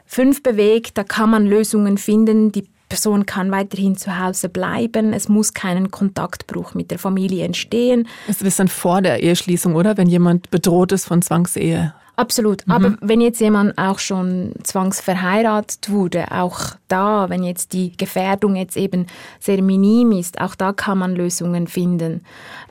5 0.05 0.43
bewegt. 0.43 0.97
Da 0.97 1.05
kann 1.05 1.29
man 1.29 1.45
Lösungen 1.45 1.97
finden. 1.97 2.51
Die 2.51 2.67
Person 2.89 3.25
kann 3.25 3.51
weiterhin 3.51 3.95
zu 3.95 4.19
Hause 4.19 4.49
bleiben. 4.49 5.13
Es 5.13 5.29
muss 5.29 5.53
keinen 5.53 5.91
Kontaktbruch 5.91 6.73
mit 6.73 6.91
der 6.91 6.99
Familie 6.99 7.45
entstehen. 7.45 8.07
Es 8.27 8.41
ist 8.41 8.59
dann 8.59 8.67
vor 8.67 9.01
der 9.01 9.23
Eheschließung, 9.23 9.75
oder? 9.75 9.97
Wenn 9.97 10.09
jemand 10.09 10.51
bedroht 10.51 10.91
ist 10.91 11.05
von 11.05 11.21
Zwangsehe. 11.21 11.93
Absolut. 12.15 12.65
Mhm. 12.67 12.73
Aber 12.73 12.97
wenn 13.01 13.21
jetzt 13.21 13.41
jemand 13.41 13.77
auch 13.77 13.99
schon 13.99 14.53
zwangsverheiratet 14.63 15.89
wurde, 15.89 16.31
auch 16.31 16.59
da, 16.87 17.29
wenn 17.29 17.43
jetzt 17.43 17.73
die 17.73 17.95
Gefährdung 17.95 18.55
jetzt 18.55 18.77
eben 18.77 19.07
sehr 19.39 19.61
minim 19.61 20.11
ist, 20.11 20.39
auch 20.39 20.55
da 20.55 20.73
kann 20.73 20.97
man 20.97 21.15
Lösungen 21.15 21.67
finden. 21.67 22.23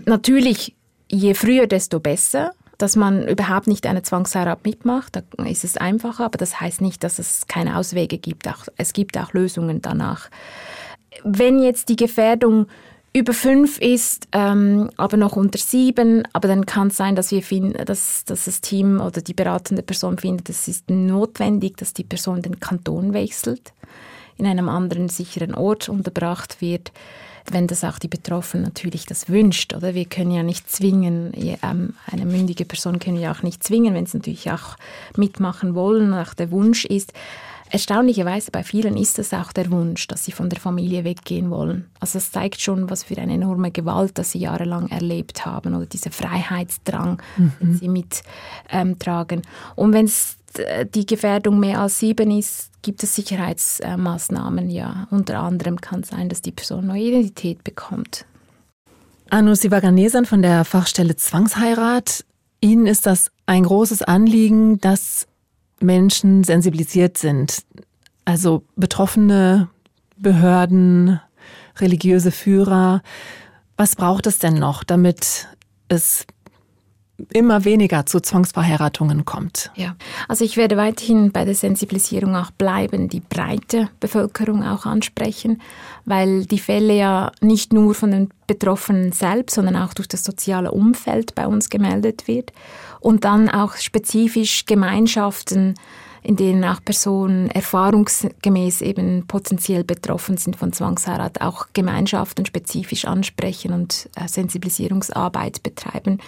Natürlich, 0.05 0.75
je 1.11 1.35
früher, 1.35 1.67
desto 1.67 2.01
besser. 2.01 2.53
Dass 2.77 2.97
man 2.97 3.29
überhaupt 3.29 3.69
nicht 3.69 3.87
eine 3.87 4.03
Zwangsheirat 4.03 4.65
mitmacht, 4.65 5.15
da 5.15 5.45
ist 5.45 5.63
es 5.63 5.77
einfacher, 5.77 6.25
aber 6.25 6.39
das 6.39 6.61
heißt 6.61 6.81
nicht, 6.81 7.05
dass 7.05 7.21
es 7.21 7.47
keine 7.47 7.77
Auswege 7.77 8.19
gibt. 8.19 8.49
Auch, 8.49 8.67
es 8.77 8.93
gibt 8.93 9.17
auch 9.17 9.33
Lösungen 9.33 9.81
danach. 9.81 10.29
Wenn 11.23 11.63
jetzt 11.63 11.89
die 11.89 11.95
Gefährdung 11.95 12.67
über 13.17 13.33
fünf 13.33 13.79
ist, 13.79 14.27
ähm, 14.33 14.91
aber 14.97 15.17
noch 15.17 15.37
unter 15.37 15.59
sieben. 15.59 16.27
Aber 16.33 16.49
dann 16.49 16.67
kann 16.67 16.89
es 16.89 16.97
sein, 16.97 17.15
dass 17.15 17.31
wir 17.31 17.43
finden, 17.43 17.85
dass, 17.85 18.25
dass 18.25 18.47
das 18.47 18.61
Team 18.61 19.01
oder 19.01 19.23
die 19.23 19.35
beratende 19.35 19.83
Person 19.83 20.19
findet, 20.19 20.51
es 20.51 20.67
ist 20.67 20.91
notwendig, 20.91 21.77
dass 21.77 21.95
die 21.95 22.05
Person 22.05 22.43
den 22.43 22.59
Kanton 22.59 23.15
wechselt, 23.15 23.73
in 24.37 24.47
einem 24.47 24.69
anderen 24.69 25.09
sicheren 25.09 25.55
Ort 25.55 25.89
unterbracht 25.89 26.61
wird, 26.61 26.91
wenn 27.53 27.69
das 27.69 27.85
auch 27.85 28.01
die 28.01 28.09
Betroffene 28.09 28.65
natürlich 28.65 29.07
das 29.07 29.29
wünscht. 29.29 29.75
Oder 29.75 29.95
wir 29.95 30.07
können 30.07 30.33
ja 30.33 30.43
nicht 30.43 30.69
zwingen, 30.69 31.33
ähm, 31.37 31.95
eine 32.11 32.25
mündige 32.25 32.65
Person 32.65 32.99
können 32.99 33.21
wir 33.21 33.31
auch 33.31 33.43
nicht 33.43 33.63
zwingen, 33.63 33.95
wenn 33.95 34.07
sie 34.07 34.19
natürlich 34.19 34.51
auch 34.51 34.77
mitmachen 35.17 35.77
wollen, 35.77 36.13
auch 36.15 36.35
der 36.35 36.51
Wunsch 36.51 36.85
ist. 36.85 37.13
Erstaunlicherweise 37.75 38.53
bei 38.53 38.63
vielen 38.63 38.97
ist 38.97 39.19
es 39.19 39.35
auch 39.35 39.53
der 39.53 39.69
Wunsch, 39.73 40.07
dass 40.07 40.25
sie 40.25 40.31
von 40.31 40.49
der 40.49 40.61
Familie 40.61 41.03
weggehen 41.03 41.51
wollen. 41.51 41.91
Also 41.99 42.19
es 42.19 42.31
zeigt 42.31 42.61
schon, 42.61 42.89
was 42.89 43.03
für 43.03 43.19
eine 43.19 43.35
enorme 43.35 43.73
Gewalt, 43.73 44.17
dass 44.17 44.31
sie 44.31 44.39
jahrelang 44.39 44.87
erlebt 44.91 45.45
haben 45.45 45.75
oder 45.75 45.85
dieser 45.85 46.13
Freiheitsdrang, 46.13 47.21
mhm. 47.37 47.53
den 47.61 47.75
sie 47.75 47.89
mittragen. 47.89 49.41
Ähm, 49.41 49.75
Und 49.75 49.93
wenn 49.93 50.05
es 50.05 50.37
äh, 50.57 50.87
die 50.87 51.05
Gefährdung 51.05 51.59
mehr 51.59 51.81
als 51.81 51.99
sieben 51.99 52.31
ist, 52.31 52.71
gibt 52.83 53.03
es 53.03 53.17
Sicherheitsmaßnahmen. 53.17 54.71
Ja, 54.71 55.09
unter 55.11 55.41
anderem 55.41 55.81
kann 55.81 56.03
es 56.03 56.11
sein, 56.11 56.29
dass 56.29 56.43
die 56.43 56.53
Person 56.53 56.87
neue 56.87 57.03
Identität 57.03 57.65
bekommt. 57.65 58.25
Anu 59.31 59.57
Sivaganesan 59.57 60.27
von 60.27 60.43
der 60.43 60.65
Fachstelle 60.65 61.17
Zwangsheirat. 61.17 62.25
Ihnen 62.61 62.87
ist 62.87 63.05
das 63.07 63.33
ein 63.47 63.65
großes 63.65 64.03
Anliegen, 64.03 64.79
dass 64.79 65.27
Menschen 65.85 66.45
sensibilisiert 66.45 67.19
sind. 67.19 67.63
Also 68.25 68.65
Betroffene, 68.77 69.69
Behörden, 70.17 71.21
religiöse 71.79 72.31
Führer. 72.31 73.03
Was 73.77 73.97
braucht 73.97 74.27
es 74.27 74.39
denn 74.39 74.55
noch, 74.55 74.85
damit 74.85 75.49
es 75.89 76.27
immer 77.33 77.65
weniger 77.65 78.07
zu 78.07 78.21
Zwangsverheiratungen 78.21 79.25
kommt. 79.25 79.71
Ja, 79.77 79.95
also 80.29 80.45
ich 80.45 80.57
werde 80.57 80.77
weiterhin 80.77 81.31
bei 81.31 81.45
der 81.45 81.55
Sensibilisierung 81.55 82.35
auch 82.35 82.51
bleiben, 82.51 83.09
die 83.09 83.21
breite 83.21 83.89
Bevölkerung 84.01 84.65
auch 84.65 84.85
ansprechen, 84.85 85.63
weil 86.05 86.45
die 86.45 86.59
Fälle 86.59 86.95
ja 86.95 87.33
nicht 87.41 87.73
nur 87.73 87.95
von 87.95 88.11
den 88.11 88.31
Betroffenen 88.47 89.13
selbst, 89.13 89.55
sondern 89.55 89.77
auch 89.77 89.95
durch 89.95 90.09
das 90.09 90.25
soziale 90.25 90.73
Umfeld 90.73 91.35
bei 91.35 91.47
uns 91.47 91.71
gemeldet 91.71 92.27
wird 92.27 92.53
und 93.01 93.25
dann 93.25 93.49
auch 93.49 93.77
spezifisch 93.77 94.67
Gemeinschaften 94.67 95.75
in 96.25 96.37
denen 96.37 96.65
auch 96.65 96.83
Personen 96.83 97.51
erfahrungsgemäß 97.51 98.81
eben 98.81 99.27
potenziell 99.27 99.85
betroffen 99.85 100.39
sind 100.39 100.57
von 100.57 100.73
Zwangsheirat, 100.73 101.43
auch 101.43 101.67
Gemeinschaften 101.75 102.47
spezifisch 102.47 103.05
ansprechen 103.05 103.75
und 103.75 104.09
äh, 104.17 104.27
Sensibilisierungsarbeit 104.27 105.63
betreiben. 105.63 106.19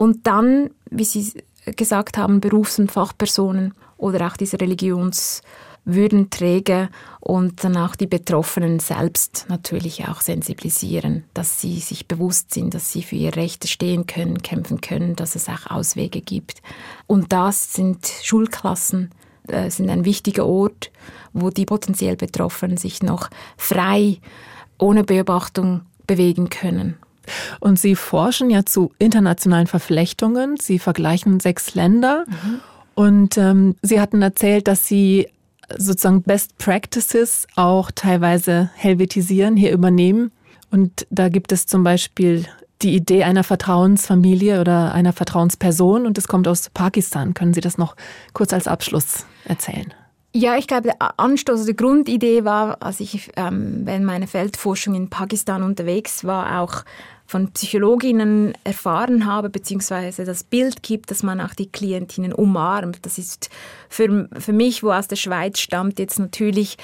Und 0.00 0.26
dann, 0.26 0.70
wie 0.90 1.04
Sie 1.04 1.34
gesagt 1.76 2.16
haben, 2.16 2.40
Berufs- 2.40 2.78
und 2.78 2.90
Fachpersonen 2.90 3.74
oder 3.98 4.26
auch 4.26 4.38
diese 4.38 4.58
Religionswürdenträger 4.58 6.88
und 7.20 7.62
dann 7.62 7.76
auch 7.76 7.94
die 7.96 8.06
Betroffenen 8.06 8.80
selbst 8.80 9.44
natürlich 9.50 10.08
auch 10.08 10.22
sensibilisieren, 10.22 11.24
dass 11.34 11.60
sie 11.60 11.80
sich 11.80 12.08
bewusst 12.08 12.54
sind, 12.54 12.72
dass 12.72 12.90
sie 12.90 13.02
für 13.02 13.16
ihre 13.16 13.36
Rechte 13.36 13.68
stehen 13.68 14.06
können, 14.06 14.40
kämpfen 14.40 14.80
können, 14.80 15.16
dass 15.16 15.34
es 15.34 15.50
auch 15.50 15.66
Auswege 15.66 16.22
gibt. 16.22 16.62
Und 17.06 17.34
das 17.34 17.74
sind 17.74 18.10
Schulklassen, 18.22 19.10
äh, 19.48 19.68
sind 19.68 19.90
ein 19.90 20.06
wichtiger 20.06 20.46
Ort, 20.46 20.90
wo 21.34 21.50
die 21.50 21.66
potenziell 21.66 22.16
Betroffenen 22.16 22.78
sich 22.78 23.02
noch 23.02 23.28
frei, 23.58 24.16
ohne 24.78 25.04
Beobachtung 25.04 25.82
bewegen 26.06 26.48
können. 26.48 26.96
Und 27.60 27.78
Sie 27.78 27.96
forschen 27.96 28.50
ja 28.50 28.64
zu 28.64 28.92
internationalen 28.98 29.66
Verflechtungen. 29.66 30.56
Sie 30.60 30.78
vergleichen 30.78 31.40
sechs 31.40 31.74
Länder. 31.74 32.24
Mhm. 32.26 32.60
Und 32.94 33.38
ähm, 33.38 33.76
Sie 33.82 34.00
hatten 34.00 34.22
erzählt, 34.22 34.68
dass 34.68 34.86
Sie 34.86 35.28
sozusagen 35.76 36.22
Best 36.22 36.58
Practices 36.58 37.46
auch 37.56 37.90
teilweise 37.90 38.70
helvetisieren, 38.74 39.56
hier 39.56 39.72
übernehmen. 39.72 40.32
Und 40.70 41.06
da 41.10 41.28
gibt 41.28 41.52
es 41.52 41.66
zum 41.66 41.84
Beispiel 41.84 42.46
die 42.82 42.94
Idee 42.94 43.24
einer 43.24 43.44
Vertrauensfamilie 43.44 44.60
oder 44.60 44.92
einer 44.94 45.12
Vertrauensperson 45.12 46.06
und 46.06 46.16
es 46.16 46.28
kommt 46.28 46.48
aus 46.48 46.70
Pakistan. 46.70 47.34
Können 47.34 47.54
Sie 47.54 47.60
das 47.60 47.76
noch 47.76 47.96
kurz 48.32 48.52
als 48.52 48.66
Abschluss 48.66 49.26
erzählen? 49.44 49.92
Ja, 50.32 50.56
ich 50.56 50.68
glaube, 50.68 50.82
der 50.82 51.18
Anstoß, 51.18 51.66
die 51.66 51.74
Grundidee 51.74 52.44
war, 52.44 52.80
als 52.80 53.00
ich 53.00 53.32
ähm, 53.36 53.82
während 53.84 54.06
meiner 54.06 54.28
Feldforschung 54.28 54.94
in 54.94 55.10
Pakistan 55.10 55.64
unterwegs 55.64 56.24
war, 56.24 56.60
auch 56.60 56.84
von 57.30 57.52
Psychologinnen 57.52 58.54
erfahren 58.64 59.24
habe, 59.24 59.50
beziehungsweise 59.50 60.24
das 60.24 60.42
Bild 60.42 60.82
gibt, 60.82 61.12
dass 61.12 61.22
man 61.22 61.40
auch 61.40 61.54
die 61.54 61.70
Klientinnen 61.70 62.32
umarmt. 62.32 63.06
Das 63.06 63.18
ist 63.18 63.50
für, 63.88 64.28
für 64.36 64.52
mich, 64.52 64.82
wo 64.82 64.90
aus 64.90 65.06
der 65.06 65.14
Schweiz 65.14 65.60
stammt, 65.60 66.00
jetzt 66.00 66.18
natürlich 66.18 66.76